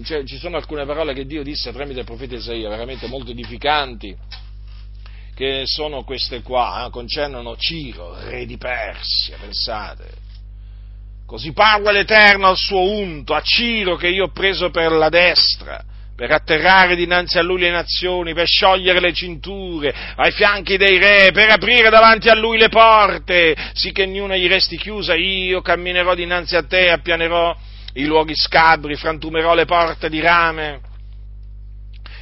[0.03, 4.17] Cioè, ci sono alcune parole che Dio disse tramite il profeta Isaia, veramente molto edificanti,
[5.35, 10.29] che sono queste qua, eh, concernono Ciro, re di Persia, pensate
[11.27, 15.85] Così parla l'Eterno al suo unto, a Ciro che io ho preso per la destra,
[16.21, 21.31] per atterrare dinanzi a lui le nazioni, per sciogliere le cinture ai fianchi dei re,
[21.33, 26.15] per aprire davanti a lui le porte, sì che niuna gli resti chiusa, io camminerò
[26.15, 27.57] dinanzi a te, appianerò
[27.95, 30.89] i luoghi scabri, frantumerò le porte di rame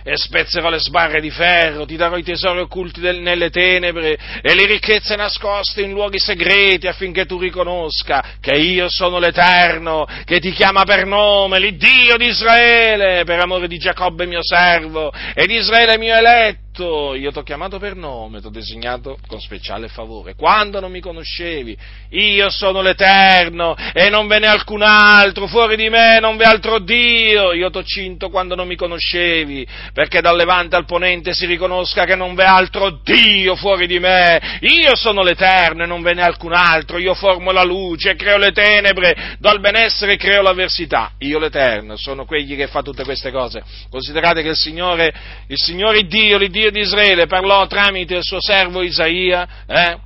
[0.08, 4.54] e spezzerò le sbarre di ferro, ti darò i tesori occulti del, nelle tenebre e
[4.54, 10.52] le ricchezze nascoste in luoghi segreti affinché tu riconosca che io sono l'Eterno che ti
[10.52, 15.98] chiama per nome, l'Iddio di Israele, per amore di Giacobbe mio servo e di Israele
[15.98, 20.34] mio eletto detto, io ti ho chiamato per nome, ti ho designato con speciale favore.
[20.34, 21.76] Quando non mi conoscevi,
[22.10, 26.78] io sono l'Eterno e non ve n'è alcun altro, fuori di me non v'è altro
[26.78, 27.52] Dio.
[27.52, 32.04] Io ti ho cinto quando non mi conoscevi, perché dal levante al ponente si riconosca
[32.04, 34.58] che non v'è altro Dio fuori di me.
[34.60, 36.98] Io sono l'Eterno e non ve n'è alcun altro.
[36.98, 41.12] Io formo la luce, creo le tenebre, do il benessere creo l'avversità.
[41.18, 43.62] Io l'Eterno sono quegli che fa tutte queste cose.
[43.90, 45.12] Considerate che il Signore,
[45.48, 49.98] il Signore Dio, l'Iddio Dio di Israele parlò tramite il suo servo Isaia eh,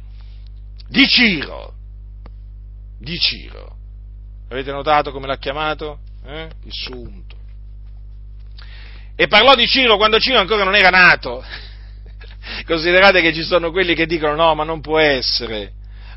[0.89, 1.75] di Ciro.
[3.01, 3.77] Di Ciro.
[4.49, 5.99] Avete notato come l'ha chiamato?
[6.25, 6.49] Eh?
[6.65, 7.37] Il sunto.
[9.17, 11.45] E parlò di Ciro quando Ciro ancora non era nato.
[12.65, 15.73] Considerate che ci sono quelli che dicono no, ma non può essere.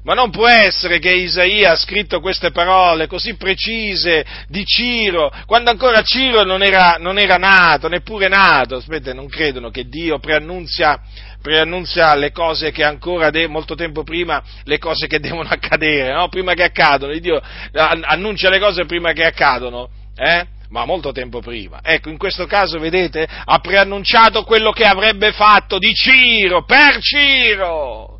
[0.06, 5.72] Ma non può essere che Isaia ha scritto queste parole così precise di Ciro, quando
[5.72, 8.76] ancora Ciro non era, non era nato, neppure nato.
[8.76, 11.02] Aspetta, non credono che Dio preannunzia,
[11.42, 16.30] preannunzia le cose che ancora, de- molto tempo prima, le cose che devono accadere, no?
[16.30, 17.18] Prima che accadono.
[17.18, 17.42] Dio
[17.74, 20.46] annuncia le cose prima che accadono, eh?
[20.70, 21.80] ma molto tempo prima.
[21.82, 28.15] Ecco, in questo caso, vedete, ha preannunciato quello che avrebbe fatto di Ciro, per Ciro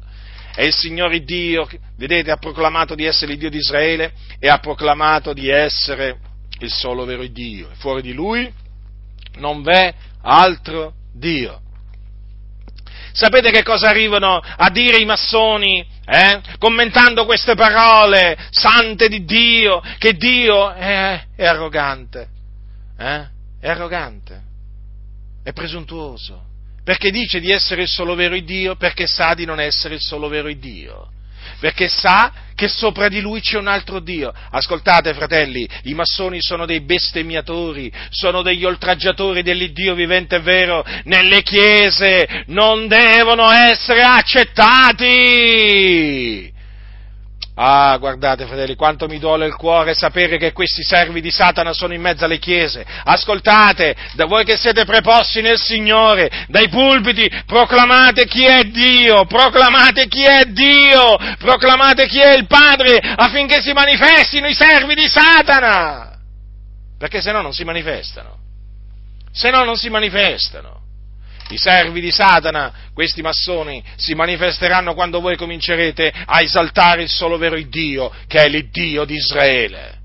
[0.56, 4.58] è il Signore Dio, vedete, ha proclamato di essere il Dio di Israele e ha
[4.60, 6.18] proclamato di essere
[6.60, 7.70] il solo vero Dio.
[7.76, 8.52] Fuori di Lui
[9.38, 11.62] non v'è altro Dio.
[13.12, 16.42] Sapete che cosa arrivano a dire i massoni, eh?
[16.58, 22.28] commentando queste parole sante di Dio, che Dio è, è arrogante,
[22.98, 23.28] eh?
[23.60, 24.42] è arrogante,
[25.44, 26.45] è presuntuoso,
[26.86, 30.28] perché dice di essere il solo vero Dio, perché sa di non essere il solo
[30.28, 31.08] vero Dio,
[31.60, 34.32] perché sa che sopra di lui c'è un altro Dio.
[34.52, 40.86] Ascoltate, fratelli, i massoni sono dei bestemmiatori, sono degli oltraggiatori dell'Iddio vivente e vero.
[41.06, 45.04] Nelle chiese non devono essere accettati.
[47.58, 51.94] Ah, guardate, fratelli, quanto mi duole il cuore sapere che questi servi di Satana sono
[51.94, 52.86] in mezzo alle chiese.
[52.86, 60.08] Ascoltate, da voi che siete preposti nel Signore, dai pulpiti, proclamate chi è Dio, proclamate
[60.08, 66.20] chi è Dio, proclamate chi è il Padre, affinché si manifestino i servi di Satana.
[67.00, 68.38] Perché se no non si manifestano.
[69.32, 70.85] Se no non si manifestano.
[71.50, 77.38] I servi di Satana, questi massoni, si manifesteranno quando voi comincerete a esaltare il solo
[77.38, 80.00] vero Dio, che è l'Iddio di Israele.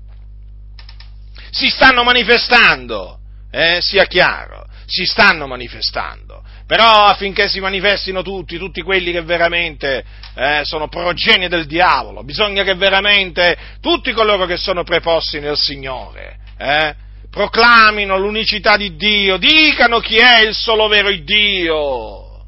[1.49, 3.17] Si stanno manifestando,
[3.51, 6.43] eh, sia chiaro, si stanno manifestando.
[6.67, 12.63] Però affinché si manifestino tutti, tutti quelli che veramente eh, sono progenie del diavolo, bisogna
[12.63, 16.95] che veramente tutti coloro che sono preposti nel Signore, eh,
[17.31, 22.43] proclamino l'unicità di Dio, dicano chi è il solo vero Dio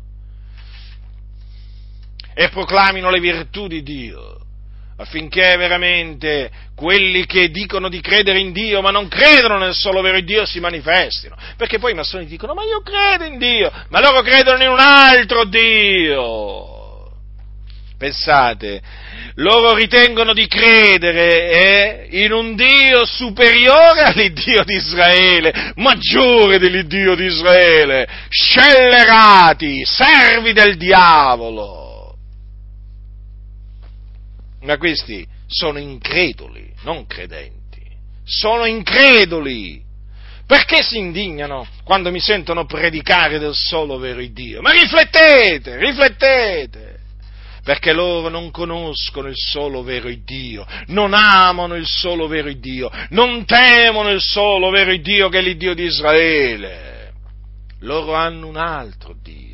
[2.35, 4.39] e proclamino le virtù di Dio.
[4.95, 10.19] affinché veramente quelli che dicono di credere in Dio ma non credono nel solo vero
[10.21, 11.35] Dio si manifestino.
[11.57, 14.79] Perché poi i massoni dicono ma io credo in Dio, ma loro credono in un
[14.79, 16.72] altro Dio.
[18.03, 18.81] Pensate,
[19.35, 27.23] loro ritengono di credere eh, in un Dio superiore all'Iddio di Israele, maggiore dell'Iddio di
[27.23, 31.83] Israele, scellerati, servi del diavolo
[34.63, 37.81] ma questi sono increduli, non credenti,
[38.25, 39.81] sono increduli.
[40.45, 44.61] Perché si indignano quando mi sentono predicare del solo vero Dio?
[44.61, 46.92] Ma riflettete, riflettete!
[47.63, 53.45] Perché loro non conoscono il solo vero Dio, non amano il solo vero Dio, non
[53.45, 57.13] temono il solo vero Dio che è l'Iddio di Israele.
[57.79, 59.51] Loro hanno un altro Dio.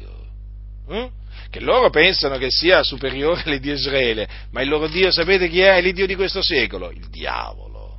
[0.90, 1.10] Eh?
[1.50, 5.62] che loro pensano che sia superiore all'Iddio di Israele, ma il loro Dio sapete chi
[5.62, 5.76] è?
[5.76, 7.98] È l'Iddio di questo secolo, il diavolo.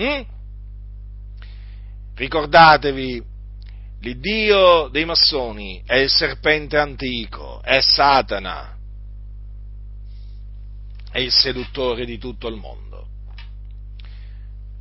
[0.00, 0.20] Mm?
[2.14, 3.22] Ricordatevi,
[4.00, 8.77] l'Iddio dei massoni è il serpente antico, è Satana,
[11.10, 13.06] è il seduttore di tutto il mondo.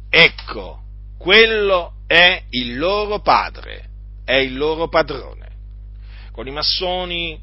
[0.10, 0.82] Ecco,
[1.18, 3.90] quello è il loro padre,
[4.24, 5.46] è il loro padrone.
[6.32, 7.40] Con i massoni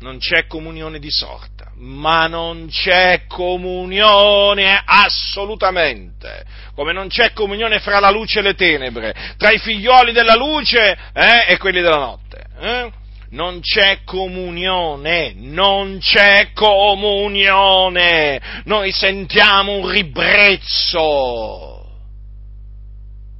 [0.00, 7.98] non c'è comunione di sorta, ma non c'è comunione assolutamente, come non c'è comunione fra
[7.98, 12.44] la luce e le tenebre, tra i figlioli della luce eh, e quelli della notte.
[12.58, 12.92] Eh?
[13.30, 20.96] Non c'è comunione, non c'è comunione, noi sentiamo un ribrezzo,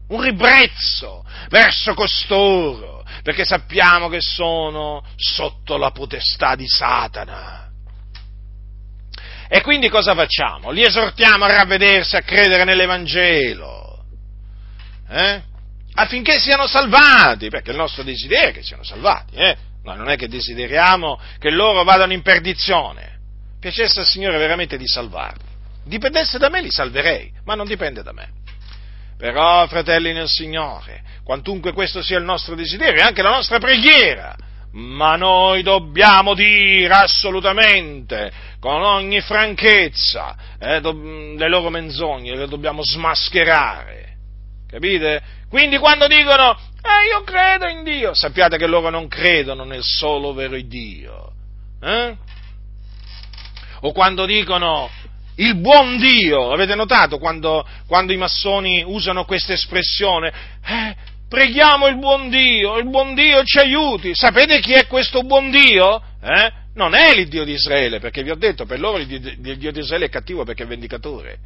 [0.08, 7.70] un ribrezzo verso costoro perché sappiamo che sono sotto la potestà di Satana.
[9.48, 10.70] E quindi cosa facciamo?
[10.70, 14.04] Li esortiamo a ravvedersi, a credere nell'Evangelo,
[15.08, 15.42] eh?
[15.94, 19.56] affinché siano salvati, perché il nostro desiderio è che siano salvati, eh?
[19.88, 23.16] Noi non è che desideriamo che loro vadano in perdizione.
[23.58, 25.44] Piacesse al Signore veramente di salvarli.
[25.84, 28.28] Dipendesse da me li salverei, ma non dipende da me.
[29.16, 34.36] Però, fratelli nel Signore, quantunque questo sia il nostro desiderio e anche la nostra preghiera,
[34.72, 38.30] ma noi dobbiamo dire assolutamente,
[38.60, 44.17] con ogni franchezza, eh, do, le loro menzogne, le dobbiamo smascherare.
[44.70, 45.22] Capite?
[45.48, 50.34] Quindi quando dicono, eh, io credo in Dio, sappiate che loro non credono nel solo
[50.34, 51.32] vero Dio.
[51.80, 52.16] Eh?
[53.80, 54.90] O quando dicono,
[55.36, 56.52] il buon Dio.
[56.52, 60.32] Avete notato quando, quando i massoni usano questa espressione?
[60.64, 60.96] Eh,
[61.28, 64.14] preghiamo il buon Dio, il buon Dio ci aiuti.
[64.14, 66.02] Sapete chi è questo buon Dio?
[66.22, 66.52] Eh?
[66.78, 70.04] Non è l'Iddio di Israele, perché vi ho detto, per loro il Dio di Israele
[70.04, 71.38] è cattivo perché è vendicatore.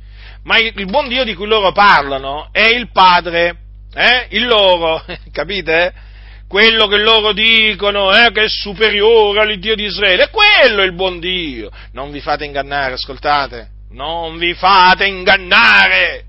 [0.43, 3.57] Ma il, buon Dio di cui loro parlano è il Padre,
[3.95, 4.27] eh?
[4.29, 5.03] il loro,
[5.33, 6.11] capite?
[6.47, 11.19] quello che loro dicono eh, che è superiore all'Iddio di Israele, è quello il buon
[11.19, 11.71] Dio.
[11.93, 13.71] Non vi fate ingannare, ascoltate.
[13.93, 16.25] Non vi fate ingannare!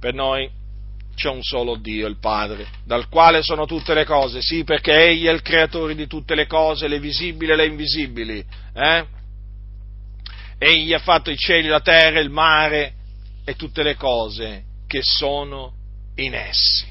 [0.00, 0.50] Per noi
[1.18, 5.26] c'è un solo Dio, il Padre, dal quale sono tutte le cose, sì, perché Egli
[5.26, 8.44] è il creatore di tutte le cose, le visibili e le invisibili.
[8.72, 9.06] Eh?
[10.58, 12.94] Egli ha fatto i cieli, la terra, il mare
[13.44, 15.72] e tutte le cose che sono
[16.14, 16.86] in essi.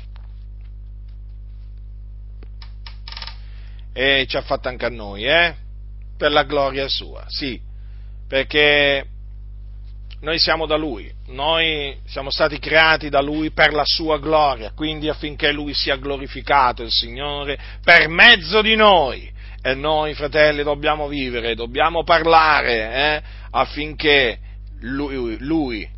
[3.93, 5.55] E ci ha fatto anche a noi, eh?
[6.17, 7.59] Per la gloria sua, sì,
[8.27, 9.05] perché
[10.19, 15.09] noi siamo da Lui, noi siamo stati creati da Lui per la sua gloria, quindi
[15.09, 19.29] affinché Lui sia glorificato, il Signore, per mezzo di noi.
[19.61, 23.21] E noi, fratelli, dobbiamo vivere, dobbiamo parlare eh,
[23.51, 24.39] affinché
[24.81, 25.89] lui, lui,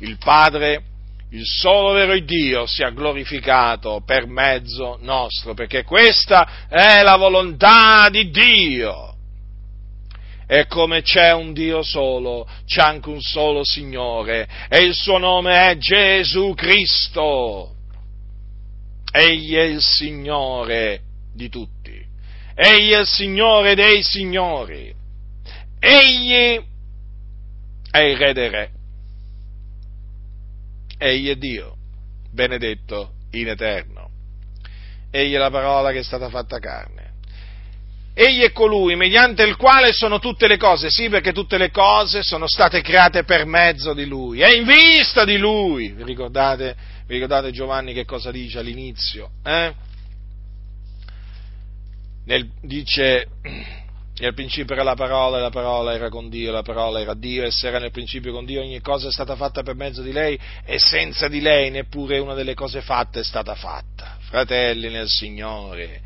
[0.00, 0.82] il Padre,
[1.30, 8.30] il solo vero Dio, sia glorificato per mezzo nostro, perché questa è la volontà di
[8.30, 9.17] Dio
[10.50, 15.68] e come c'è un Dio solo, c'è anche un solo Signore, e il suo nome
[15.68, 17.74] è Gesù Cristo.
[19.12, 21.02] Egli è il Signore
[21.34, 22.02] di tutti,
[22.54, 24.94] egli è il Signore dei Signori,
[25.78, 26.64] egli
[27.90, 28.70] è il Re dei Re,
[30.96, 31.76] egli è Dio,
[32.32, 34.10] benedetto in eterno,
[35.10, 36.97] egli è la parola che è stata fatta carne
[38.20, 42.24] Egli è colui mediante il quale sono tutte le cose, sì perché tutte le cose
[42.24, 45.92] sono state create per mezzo di Lui, è in vista di Lui.
[45.92, 46.74] Vi ricordate,
[47.06, 49.30] vi ricordate Giovanni che cosa dice all'inizio?
[49.44, 49.72] Eh?
[52.24, 53.28] Nel, dice
[54.20, 57.44] Nel principio era la parola, e la parola era con Dio, la parola era Dio,
[57.44, 60.10] e se era nel principio con Dio, ogni cosa è stata fatta per mezzo di
[60.10, 64.16] lei, e senza di lei neppure una delle cose fatte è stata fatta.
[64.18, 66.00] Fratelli nel Signore,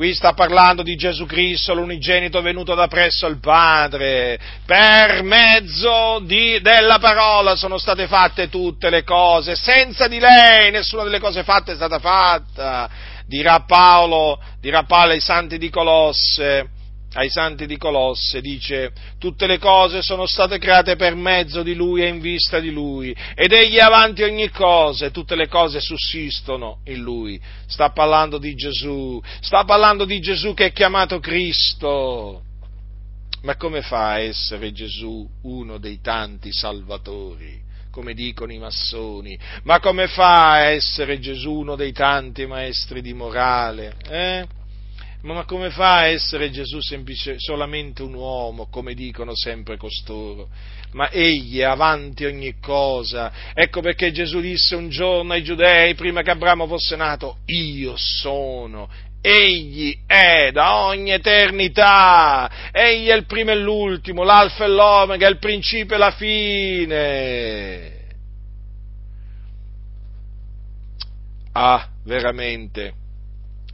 [0.00, 4.40] Qui sta parlando di Gesù Cristo, l'unigenito venuto da presso al Padre.
[4.64, 9.54] Per mezzo di, della parola sono state fatte tutte le cose.
[9.56, 12.88] Senza di lei nessuna delle cose fatte è stata fatta.
[13.26, 16.79] Dirà Paolo, dirà Paolo ai santi di Colosse
[17.14, 22.02] ai santi di Colosse, dice, tutte le cose sono state create per mezzo di Lui
[22.02, 25.80] e in vista di Lui, ed Egli è avanti ogni cosa, e tutte le cose
[25.80, 27.40] sussistono in Lui.
[27.66, 32.42] Sta parlando di Gesù, sta parlando di Gesù che è chiamato Cristo.
[33.42, 37.68] Ma come fa a essere Gesù uno dei tanti salvatori?
[37.90, 43.12] come dicono i massoni, ma come fa a essere Gesù uno dei tanti maestri di
[43.12, 43.96] morale?
[44.08, 44.46] Eh?
[45.22, 50.48] Ma come fa a essere Gesù semplice, solamente un uomo, come dicono sempre costoro?
[50.92, 53.30] Ma egli è avanti ogni cosa.
[53.52, 58.88] Ecco perché Gesù disse un giorno ai giudei, prima che Abramo fosse nato, io sono.
[59.20, 65.38] Egli è da ogni eternità, egli è il primo e l'ultimo, l'alfa e l'omega, il
[65.38, 67.98] principio e la fine.
[71.52, 72.94] Ah, veramente,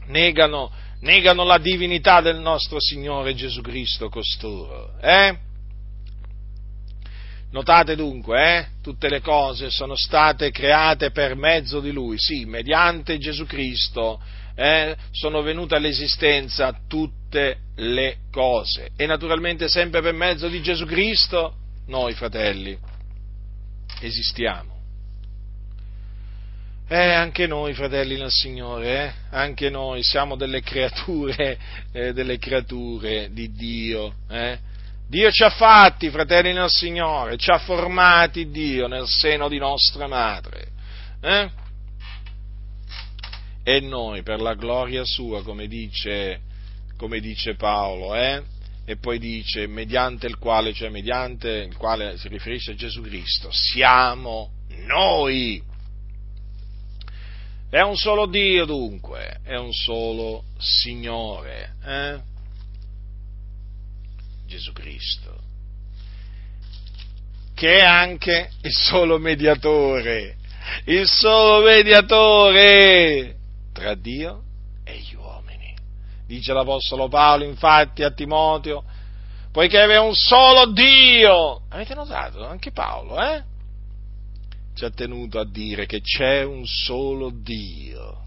[0.07, 0.69] negano
[1.07, 4.91] negano la divinità del nostro Signore Gesù Cristo costoro.
[4.99, 5.37] Eh?
[7.51, 8.65] Notate dunque, eh?
[8.83, 14.21] tutte le cose sono state create per mezzo di Lui, sì, mediante Gesù Cristo
[14.53, 14.97] eh?
[15.11, 21.55] sono venute all'esistenza tutte le cose e naturalmente sempre per mezzo di Gesù Cristo
[21.85, 22.77] noi fratelli
[24.01, 24.76] esistiamo.
[26.89, 29.13] Eh, anche noi, fratelli nel Signore, eh?
[29.31, 31.57] anche noi siamo delle creature,
[31.91, 34.13] eh, delle creature di Dio.
[34.29, 34.57] Eh?
[35.09, 40.07] Dio ci ha fatti, fratelli nel Signore, ci ha formati Dio nel seno di nostra
[40.07, 40.67] madre.
[41.19, 41.49] Eh?
[43.63, 46.39] E noi, per la gloria sua, come dice,
[46.95, 48.41] come dice Paolo, eh?
[48.85, 53.49] e poi dice, mediante il quale, cioè mediante il quale si riferisce a Gesù Cristo,
[53.51, 54.51] siamo
[54.85, 55.66] noi
[57.69, 62.19] è un solo Dio dunque, è un solo Signore, eh?
[64.45, 65.35] Gesù Cristo,
[67.53, 70.37] che è anche il solo mediatore,
[70.85, 73.35] il solo mediatore
[73.73, 74.43] tra Dio
[74.85, 75.75] e gli uomini.
[76.25, 78.85] Dice l'Apostolo Paolo infatti a Timoteo,
[79.51, 81.63] poiché è un solo Dio.
[81.67, 82.45] Avete notato?
[82.45, 83.43] Anche Paolo, eh?
[84.77, 88.25] Ci ha tenuto a dire che c'è un solo Dio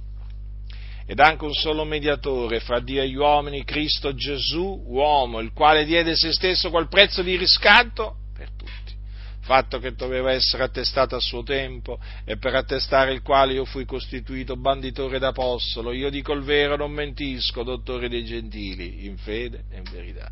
[1.06, 5.84] ed anche un solo mediatore fra Dio e gli uomini, Cristo Gesù, uomo, il quale
[5.84, 8.94] diede se stesso quel prezzo di riscatto per tutti,
[9.40, 13.84] fatto che doveva essere attestato a suo tempo e per attestare il quale io fui
[13.84, 19.78] costituito banditore d'apostolo, io dico il vero, non mentisco, dottore dei gentili, in fede e
[19.78, 20.30] in verità.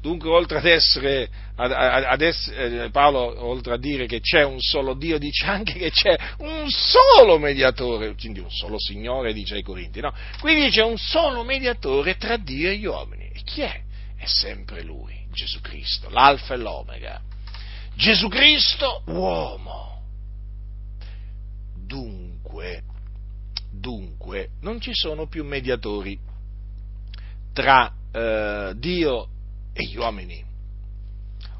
[0.00, 4.58] Dunque, oltre ad essere, ad, ad essere, eh, Paolo, oltre a dire che c'è un
[4.58, 9.62] solo Dio, dice anche che c'è un solo mediatore, quindi un solo Signore, dice ai
[9.62, 10.14] Corinti, no?
[10.40, 13.30] Qui dice un solo mediatore tra Dio e gli uomini.
[13.34, 13.82] E chi è?
[14.16, 17.20] È sempre Lui, Gesù Cristo, l'Alfa e l'Omega.
[17.94, 20.02] Gesù Cristo, uomo.
[21.76, 22.84] Dunque,
[23.70, 26.18] dunque, non ci sono più mediatori
[27.52, 29.28] tra eh, Dio
[29.72, 30.44] e gli uomini.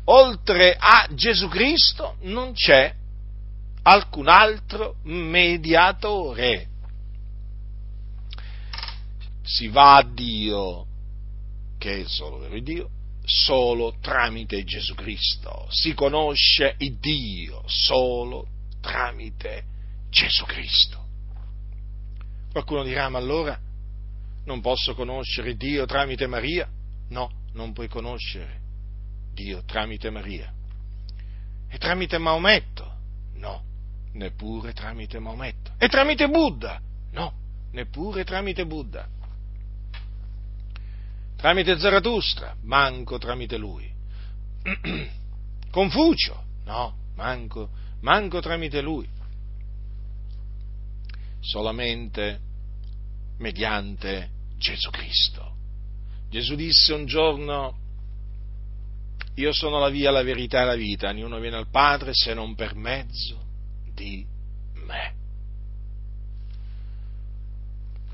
[0.05, 2.95] Oltre a Gesù Cristo non c'è
[3.83, 6.69] alcun altro mediatore.
[9.43, 10.87] Si va a Dio,
[11.79, 12.91] che è il solo vero Dio,
[13.25, 15.67] solo tramite Gesù Cristo.
[15.71, 18.47] Si conosce il Dio solo
[18.81, 19.65] tramite
[20.11, 20.99] Gesù Cristo.
[22.53, 23.59] Qualcuno dirà, ma allora
[24.45, 26.69] non posso conoscere Dio tramite Maria?
[27.09, 28.61] No, non puoi conoscere
[29.33, 30.53] Dio tramite Maria.
[31.69, 32.99] E tramite Maometto?
[33.35, 33.63] No,
[34.13, 35.73] neppure tramite Maometto.
[35.79, 36.81] E tramite Buddha?
[37.13, 37.33] No,
[37.73, 39.09] neppure tramite Buddha.
[41.37, 42.55] Tramite Zarathustra?
[42.63, 43.91] Manco tramite lui.
[45.71, 46.45] Confucio?
[46.65, 47.71] No, manco,
[48.01, 49.09] manco tramite lui.
[51.41, 52.41] Solamente
[53.39, 55.57] mediante Gesù Cristo.
[56.31, 57.77] Gesù disse un giorno,
[59.35, 62.55] io sono la via, la verità e la vita, ognuno viene al Padre se non
[62.55, 63.43] per mezzo
[63.93, 64.25] di
[64.75, 65.15] me.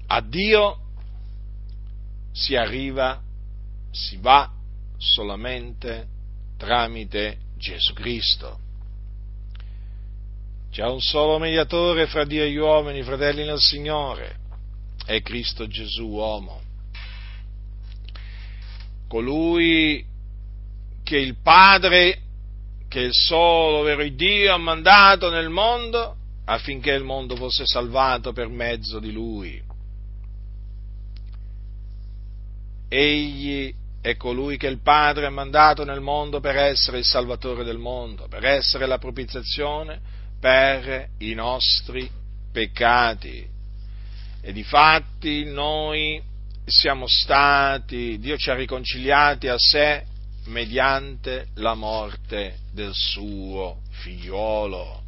[0.06, 0.78] A Dio
[2.32, 3.20] si arriva,
[3.90, 4.50] si va
[4.96, 6.06] solamente
[6.56, 8.60] tramite Gesù Cristo.
[10.70, 14.36] C'è un solo mediatore fra Dio e gli uomini, fratelli nel Signore,
[15.04, 16.60] è Cristo Gesù uomo.
[19.08, 20.04] Colui
[21.02, 22.18] che il Padre,
[22.88, 28.48] che il solo vero Dio ha mandato nel mondo affinché il mondo fosse salvato per
[28.48, 29.62] mezzo di Lui.
[32.88, 37.78] Egli è colui che il Padre ha mandato nel mondo per essere il Salvatore del
[37.78, 40.00] mondo, per essere la propiziazione
[40.38, 42.08] per i nostri
[42.52, 43.44] peccati.
[44.40, 46.22] E difatti noi
[46.68, 50.04] siamo stati, Dio ci ha riconciliati a sé
[50.46, 55.02] mediante la morte del suo figliuolo.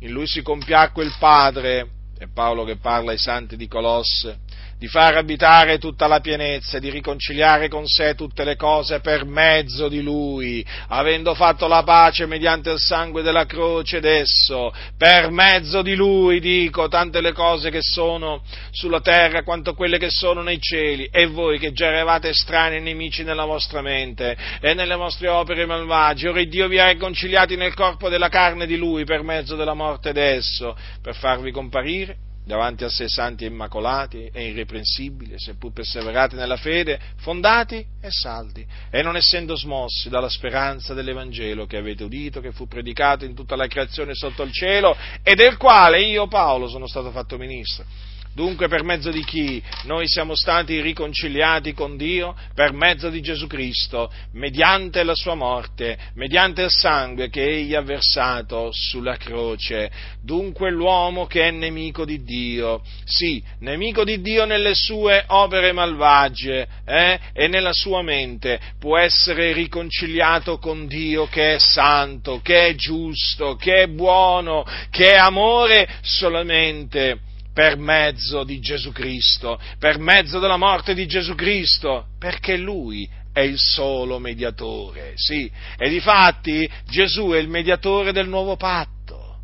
[0.00, 4.40] In lui si compiacque il Padre, è Paolo che parla ai santi di Colosse,
[4.80, 9.26] di far abitare tutta la pienezza e di riconciliare con sé tutte le cose per
[9.26, 15.82] mezzo di Lui, avendo fatto la pace mediante il sangue della croce d'esso, per mezzo
[15.82, 20.58] di Lui, dico, tante le cose che sono sulla terra quanto quelle che sono nei
[20.58, 25.28] cieli, e voi che già eravate strani e nemici nella vostra mente e nelle vostre
[25.28, 29.56] opere malvagie, ora Dio vi ha riconciliati nel corpo della carne di Lui per mezzo
[29.56, 35.72] della morte d'esso, per farvi comparire davanti a sé santi e immacolati e irreprensibili, seppur
[35.72, 42.04] perseverati nella fede, fondati e saldi, e non essendo smossi dalla speranza dell'Evangelo che avete
[42.04, 46.26] udito, che fu predicato in tutta la creazione sotto il cielo, e del quale io,
[46.26, 47.84] Paolo, sono stato fatto ministro
[48.32, 52.36] Dunque per mezzo di chi noi siamo stati riconciliati con Dio?
[52.54, 57.82] Per mezzo di Gesù Cristo, mediante la sua morte, mediante il sangue che egli ha
[57.82, 59.90] versato sulla croce.
[60.22, 66.68] Dunque l'uomo che è nemico di Dio, sì, nemico di Dio nelle sue opere malvagie
[66.86, 72.74] eh, e nella sua mente, può essere riconciliato con Dio che è santo, che è
[72.76, 77.22] giusto, che è buono, che è amore solamente
[77.60, 83.40] per mezzo di Gesù Cristo, per mezzo della morte di Gesù Cristo, perché Lui è
[83.40, 85.50] il solo mediatore, sì.
[85.76, 89.36] E difatti Gesù è il mediatore del nuovo patto.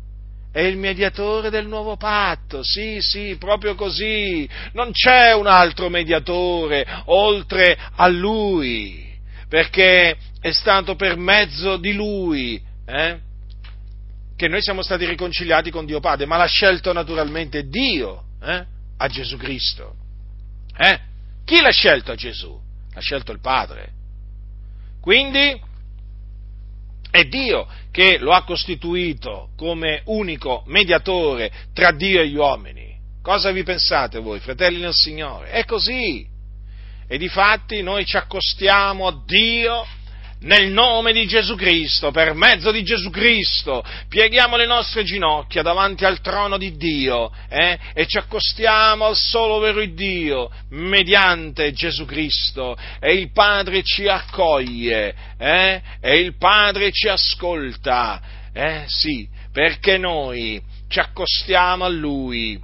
[0.51, 4.49] È il mediatore del nuovo patto, sì, sì, proprio così.
[4.73, 9.15] Non c'è un altro mediatore oltre a Lui,
[9.47, 13.19] perché è stato per mezzo di Lui eh,
[14.37, 18.65] che noi siamo stati riconciliati con Dio Padre, ma l'ha scelto naturalmente Dio eh,
[18.95, 19.95] a Gesù Cristo.
[20.77, 20.99] Eh?
[21.43, 22.55] Chi l'ha scelto a Gesù?
[22.93, 23.89] L'ha scelto il Padre.
[25.01, 25.59] Quindi
[27.09, 32.95] è Dio che lo ha costituito come unico mediatore tra Dio e gli uomini.
[33.23, 35.49] Cosa vi pensate voi, fratelli nel Signore?
[35.49, 36.25] È così.
[37.07, 39.83] E di fatti noi ci accostiamo a Dio
[40.41, 46.05] nel nome di Gesù Cristo, per mezzo di Gesù Cristo, pieghiamo le nostre ginocchia davanti
[46.05, 52.77] al trono di Dio eh, e ci accostiamo al solo vero Dio mediante Gesù Cristo
[52.99, 58.21] e il Padre ci accoglie eh, e il Padre ci ascolta,
[58.53, 62.59] eh, sì, perché noi ci accostiamo a Lui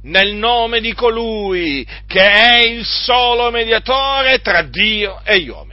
[0.00, 5.67] nel nome di colui che è il solo mediatore tra Dio e gli uomini.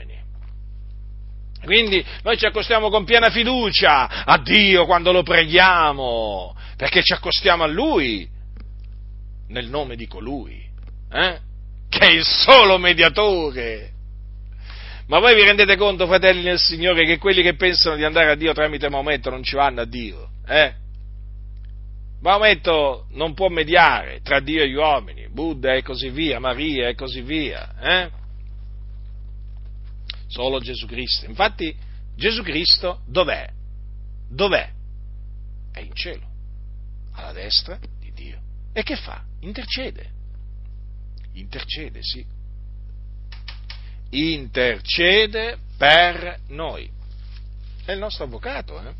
[1.66, 7.64] Quindi noi ci accostiamo con piena fiducia a Dio quando lo preghiamo, perché ci accostiamo
[7.64, 8.26] a Lui
[9.48, 10.64] nel nome di colui,
[11.12, 11.38] eh?
[11.88, 13.90] che è il solo mediatore.
[15.08, 18.36] Ma voi vi rendete conto, fratelli nel Signore, che quelli che pensano di andare a
[18.36, 20.28] Dio tramite Maometto non ci vanno a Dio?
[20.46, 20.72] Eh?
[22.20, 26.94] Maometto non può mediare tra Dio e gli uomini, Buddha e così via, Maria e
[26.94, 27.74] così via.
[27.80, 28.24] Eh?
[30.36, 31.24] Solo Gesù Cristo.
[31.24, 31.74] Infatti
[32.14, 33.48] Gesù Cristo dov'è?
[34.28, 34.70] Dov'è?
[35.72, 36.26] È in cielo,
[37.12, 38.38] alla destra di Dio.
[38.74, 39.24] E che fa?
[39.40, 40.12] Intercede.
[41.32, 42.24] Intercede, sì.
[44.10, 46.90] Intercede per noi.
[47.86, 48.94] È il nostro avvocato, eh?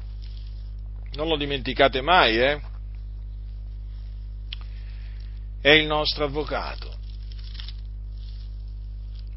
[1.16, 2.60] Non lo dimenticate mai, eh?
[5.60, 6.94] È il nostro avvocato.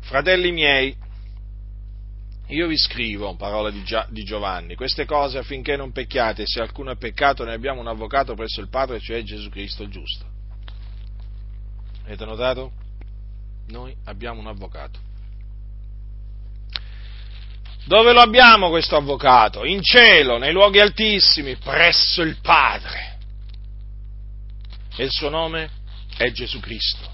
[0.01, 0.95] Fratelli miei,
[2.49, 6.95] io vi scrivo, parola di, di, Giovanni, queste cose affinché non pecchiate, se alcuno è
[6.97, 10.25] peccato ne abbiamo un avvocato presso il Padre, cioè Gesù Cristo il giusto.
[12.05, 12.71] Avete notato?
[13.67, 14.99] Noi abbiamo un avvocato.
[17.85, 19.63] Dove lo abbiamo questo avvocato?
[19.63, 23.17] In cielo, nei luoghi altissimi, presso il Padre.
[24.95, 25.69] E il suo nome
[26.17, 27.09] è Gesù Cristo,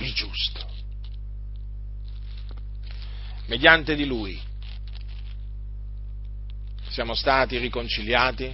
[0.00, 0.68] il giusto.
[3.50, 4.40] mediante di Lui,
[6.90, 8.52] siamo stati riconciliati,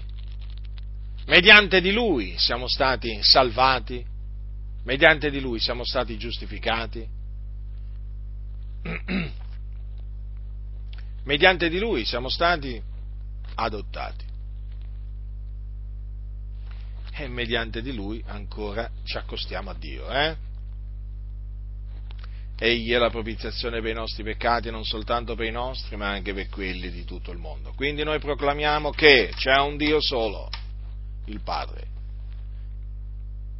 [1.26, 4.05] mediante di Lui siamo stati salvati,
[4.84, 7.09] mediante di Lui siamo stati giustificati,
[11.24, 12.80] mediante di Lui siamo stati
[13.55, 14.24] adottati
[17.12, 20.11] e mediante di Lui ancora ci accostiamo a Dio.
[20.11, 20.37] Eh?
[22.59, 26.32] Egli è la propiziazione per i nostri peccati, non soltanto per i nostri, ma anche
[26.32, 27.72] per quelli di tutto il mondo.
[27.74, 30.48] Quindi noi proclamiamo che c'è un Dio solo,
[31.26, 31.86] il Padre,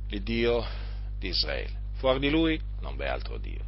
[0.09, 0.67] il Dio
[1.19, 1.85] di Israele.
[1.97, 3.65] Fuori di Lui non v'è altro Dio.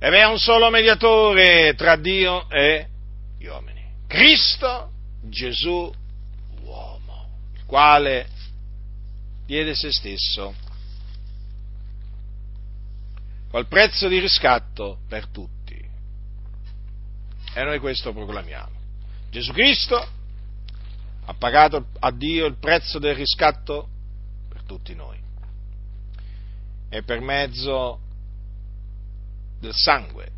[0.00, 2.88] E v'è un solo mediatore tra Dio e
[3.38, 4.90] gli uomini, Cristo
[5.22, 5.92] Gesù
[6.62, 8.26] uomo, il quale
[9.46, 10.54] diede se stesso
[13.54, 15.80] col prezzo di riscatto per tutti.
[17.54, 18.72] E noi questo proclamiamo.
[19.30, 20.08] Gesù Cristo
[21.24, 23.88] ha pagato a Dio il prezzo del riscatto
[24.48, 25.16] per tutti noi.
[26.88, 28.00] E per mezzo
[29.60, 30.32] del sangue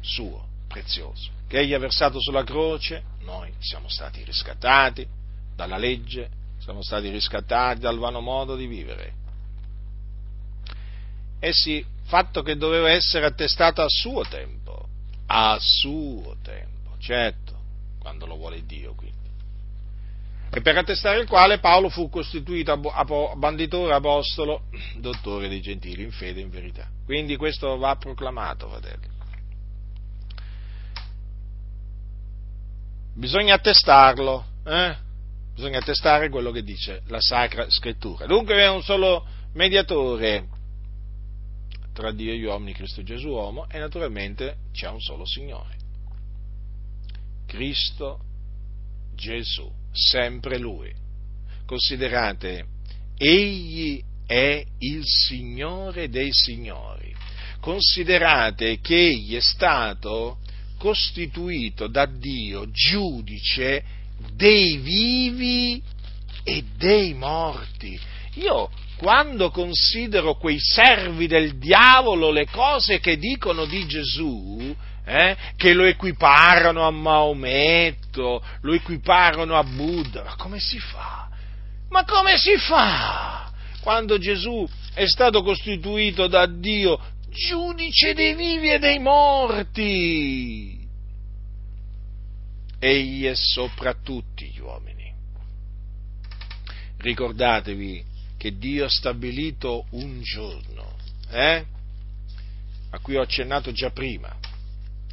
[0.00, 5.06] suo prezioso che egli ha versato sulla croce, noi siamo stati riscattati
[5.54, 6.30] dalla legge,
[6.60, 9.20] siamo stati riscattati dal vano modo di vivere.
[11.38, 14.86] E sì, fatto che doveva essere attestato a suo tempo,
[15.28, 17.58] a suo tempo, certo,
[17.98, 19.16] quando lo vuole Dio quindi.
[20.50, 22.78] E per attestare il quale Paolo fu costituito
[23.36, 24.64] banditore, apostolo,
[24.96, 26.86] dottore dei gentili, in fede e in verità.
[27.06, 29.08] Quindi questo va proclamato, fratelli.
[33.14, 34.96] Bisogna attestarlo, eh?
[35.54, 38.26] bisogna attestare quello che dice la Sacra Scrittura.
[38.26, 40.60] Dunque è un solo mediatore
[41.92, 45.76] tra Dio e gli uomini, Cristo Gesù uomo, e naturalmente c'è un solo Signore.
[47.46, 48.20] Cristo
[49.14, 50.92] Gesù, sempre Lui.
[51.66, 52.66] Considerate,
[53.16, 57.14] Egli è il Signore dei Signori.
[57.60, 60.38] Considerate che Egli è stato
[60.78, 63.84] costituito da Dio giudice
[64.34, 65.82] dei vivi
[66.42, 67.98] e dei morti.
[68.34, 68.70] Io
[69.02, 74.74] quando considero quei servi del diavolo le cose che dicono di Gesù,
[75.04, 81.28] eh, che lo equiparano a Maometto, lo equiparano a Buddha, ma come si fa?
[81.88, 83.50] Ma come si fa?
[83.80, 90.88] Quando Gesù è stato costituito da Dio giudice dei vivi e dei morti.
[92.78, 95.12] Egli è sopra tutti gli uomini.
[96.98, 98.10] Ricordatevi
[98.42, 100.96] che Dio ha stabilito un giorno,
[101.30, 101.64] eh?
[102.90, 104.36] a cui ho accennato già prima,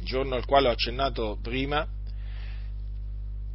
[0.00, 1.86] il giorno al quale ho accennato prima,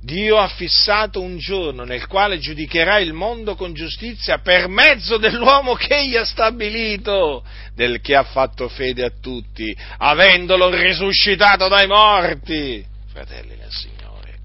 [0.02, 5.74] Dio ha fissato un giorno nel quale giudicherà il mondo con giustizia per mezzo dell'uomo
[5.74, 12.86] che egli ha stabilito, del che ha fatto fede a tutti, avendolo risuscitato dai morti.
[13.08, 14.38] Fratelli nel Signore,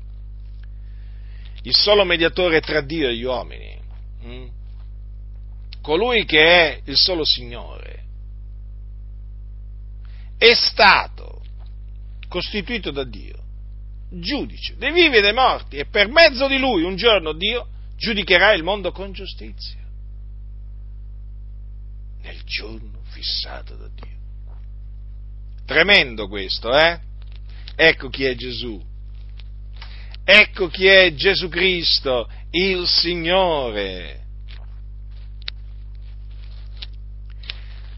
[1.62, 3.78] il solo mediatore tra Dio e gli uomini.
[4.22, 4.59] Hm?
[5.81, 8.05] Colui che è il solo Signore,
[10.37, 11.43] è stato
[12.28, 13.39] costituito da Dio
[14.11, 18.53] giudice dei vivi e dei morti e per mezzo di lui un giorno Dio giudicherà
[18.55, 19.78] il mondo con giustizia.
[22.22, 24.18] Nel giorno fissato da Dio.
[25.66, 26.99] Tremendo questo, eh?
[27.76, 28.83] Ecco chi è Gesù.
[30.24, 34.20] Ecco chi è Gesù Cristo, il Signore.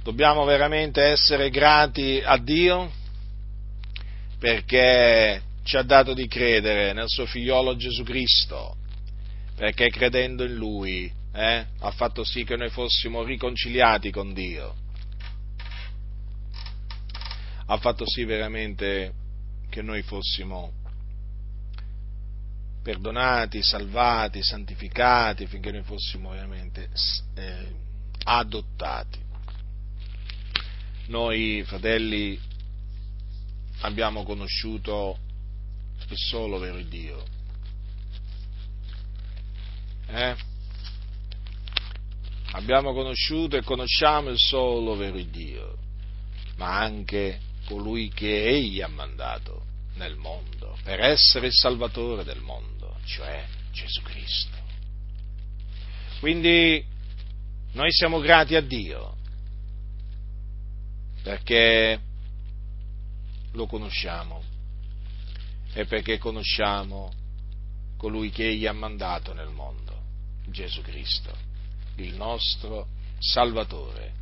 [0.02, 2.90] Dobbiamo veramente essere grati a Dio
[4.36, 8.74] perché ci ha dato di credere nel suo figliolo Gesù Cristo,
[9.54, 14.74] perché credendo in Lui eh, ha fatto sì che noi fossimo riconciliati con Dio,
[17.66, 19.12] ha fatto sì veramente
[19.70, 20.72] che noi fossimo
[22.82, 26.88] perdonati, salvati, santificati, finché noi fossimo veramente
[27.36, 27.72] eh,
[28.24, 29.30] adottati.
[31.12, 32.40] Noi, fratelli,
[33.80, 35.18] abbiamo conosciuto
[36.08, 37.22] il solo vero Dio.
[40.06, 40.34] Eh?
[42.52, 45.76] Abbiamo conosciuto e conosciamo il solo vero Dio,
[46.56, 52.96] ma anche colui che Egli ha mandato nel mondo per essere il Salvatore del mondo,
[53.04, 54.56] cioè Gesù Cristo.
[56.20, 56.82] Quindi
[57.72, 59.20] noi siamo grati a Dio
[61.22, 62.00] perché
[63.52, 64.42] lo conosciamo?
[65.72, 67.12] È perché conosciamo
[67.96, 69.96] colui che Egli ha mandato nel mondo,
[70.46, 71.32] Gesù Cristo,
[71.96, 74.12] il nostro Salvatore,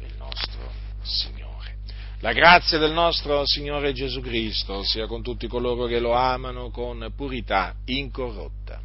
[0.00, 0.70] il nostro
[1.02, 1.78] Signore.
[2.18, 7.12] La grazia del nostro Signore Gesù Cristo sia con tutti coloro che lo amano con
[7.16, 8.78] purità incorrotta.